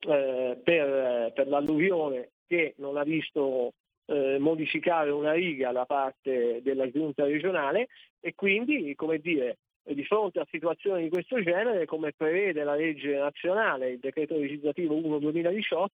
eh, 0.00 0.58
per, 0.62 1.32
per, 1.32 1.48
l'alluvione 1.48 2.30
che 2.46 2.74
non 2.78 2.96
ha 2.96 3.02
visto 3.04 3.72
eh, 4.06 4.38
modificare 4.38 5.10
una 5.10 5.32
riga 5.32 5.70
da 5.72 5.84
parte 5.86 6.60
della 6.62 6.90
giunta 6.90 7.24
regionale. 7.24 7.88
E 8.20 8.34
quindi, 8.34 8.94
come 8.94 9.18
dire, 9.18 9.58
di 9.84 10.04
fronte 10.04 10.40
a 10.40 10.46
situazioni 10.50 11.04
di 11.04 11.08
questo 11.08 11.40
genere, 11.42 11.86
come 11.86 12.12
prevede 12.12 12.64
la 12.64 12.74
legge 12.74 13.16
nazionale, 13.16 13.90
il 13.90 13.98
decreto 13.98 14.36
legislativo 14.36 14.94
1-2018, 14.94 15.86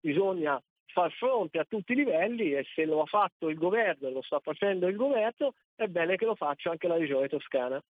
bisogna 0.00 0.60
far 0.92 1.10
fronte 1.12 1.58
a 1.58 1.64
tutti 1.64 1.92
i 1.92 1.96
livelli 1.96 2.52
e 2.52 2.66
se 2.74 2.84
lo 2.84 3.02
ha 3.02 3.06
fatto 3.06 3.48
il 3.48 3.56
governo 3.56 4.08
e 4.08 4.12
lo 4.12 4.22
sta 4.22 4.40
facendo 4.40 4.86
il 4.86 4.96
governo, 4.96 5.54
è 5.74 5.86
bene 5.86 6.16
che 6.16 6.24
lo 6.24 6.34
faccia 6.34 6.70
anche 6.70 6.88
la 6.88 6.96
regione 6.96 7.28
toscana. 7.28 7.82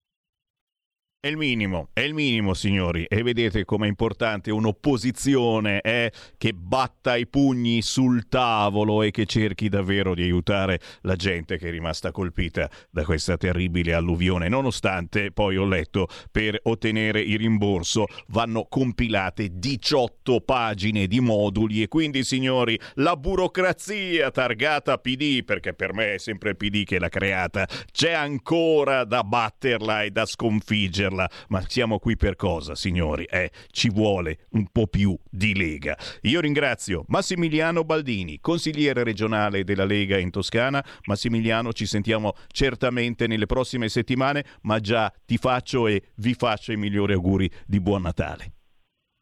È 1.23 1.29
il 1.29 1.37
minimo, 1.37 1.91
è 1.93 2.01
il 2.01 2.15
minimo 2.15 2.55
signori. 2.55 3.05
E 3.07 3.23
vedete 3.23 3.67
com'è 3.67 3.87
importante 3.87 4.51
un'opposizione 4.51 5.83
eh, 5.83 6.11
che 6.39 6.55
batta 6.55 7.15
i 7.15 7.27
pugni 7.27 7.83
sul 7.83 8.27
tavolo 8.27 9.03
e 9.03 9.11
che 9.11 9.27
cerchi 9.27 9.69
davvero 9.69 10.15
di 10.15 10.23
aiutare 10.23 10.81
la 11.03 11.17
gente 11.17 11.59
che 11.59 11.69
è 11.69 11.71
rimasta 11.71 12.11
colpita 12.11 12.71
da 12.89 13.05
questa 13.05 13.37
terribile 13.37 13.93
alluvione, 13.93 14.49
nonostante 14.49 15.31
poi 15.31 15.59
ho 15.59 15.67
letto 15.67 16.09
per 16.31 16.59
ottenere 16.63 17.21
il 17.21 17.37
rimborso 17.37 18.07
vanno 18.29 18.65
compilate 18.67 19.51
18 19.59 20.41
pagine 20.41 21.07
di 21.07 21.21
moduli 21.21 21.83
e 21.83 21.89
quindi 21.89 22.25
signori 22.25 22.81
la 22.95 23.15
burocrazia 23.19 24.31
targata 24.31 24.97
PD, 24.97 25.45
perché 25.45 25.75
per 25.75 25.93
me 25.93 26.15
è 26.15 26.19
sempre 26.19 26.49
il 26.49 26.57
PD 26.57 26.85
che 26.85 26.99
l'ha 26.99 27.11
creata, 27.11 27.69
c'è 27.93 28.13
ancora 28.13 29.05
da 29.05 29.23
batterla 29.23 30.05
e 30.05 30.11
da 30.13 30.25
sconfiggere 30.25 31.09
vederla, 31.11 31.29
ma 31.49 31.61
siamo 31.67 31.99
qui 31.99 32.17
per 32.17 32.37
cosa, 32.37 32.75
signori? 32.75 33.25
Eh, 33.25 33.51
ci 33.71 33.91
vuole 33.91 34.47
un 34.51 34.67
po' 34.71 34.87
più 34.87 35.17
di 35.29 35.55
Lega. 35.55 35.97
Io 36.23 36.41
ringrazio 36.41 37.05
Massimiliano 37.09 37.85
Baldini, 37.85 38.39
consigliere 38.41 39.03
regionale 39.03 39.65
della 39.65 39.85
Lega 39.85 40.17
in 40.19 40.31
Toscana. 40.31 40.85
Massimiliano, 41.05 41.73
ci 41.73 41.87
sentiamo 41.87 42.35
certamente 42.49 43.27
nelle 43.27 43.47
prossime 43.47 43.89
settimane, 43.89 44.45
ma 44.63 44.79
già 44.79 45.13
ti 45.27 45.37
faccio 45.37 45.87
e 45.87 46.03
vi 46.17 46.35
faccio 46.35 46.73
i 46.73 46.77
migliori 46.77 47.13
auguri 47.13 47.51
di 47.67 47.81
buon 47.81 48.03
Natale. 48.03 48.53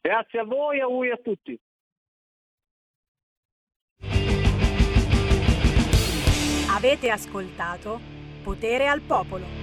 Grazie 0.01 0.41
a 0.41 0.45
voi 0.45 0.79
e 0.79 0.83
auguri 0.83 1.11
a 1.11 1.17
tutti. 1.17 1.59
Avete 6.71 7.11
ascoltato 7.11 7.99
Potere 8.45 8.87
al 8.87 9.01
Popolo. 9.01 9.58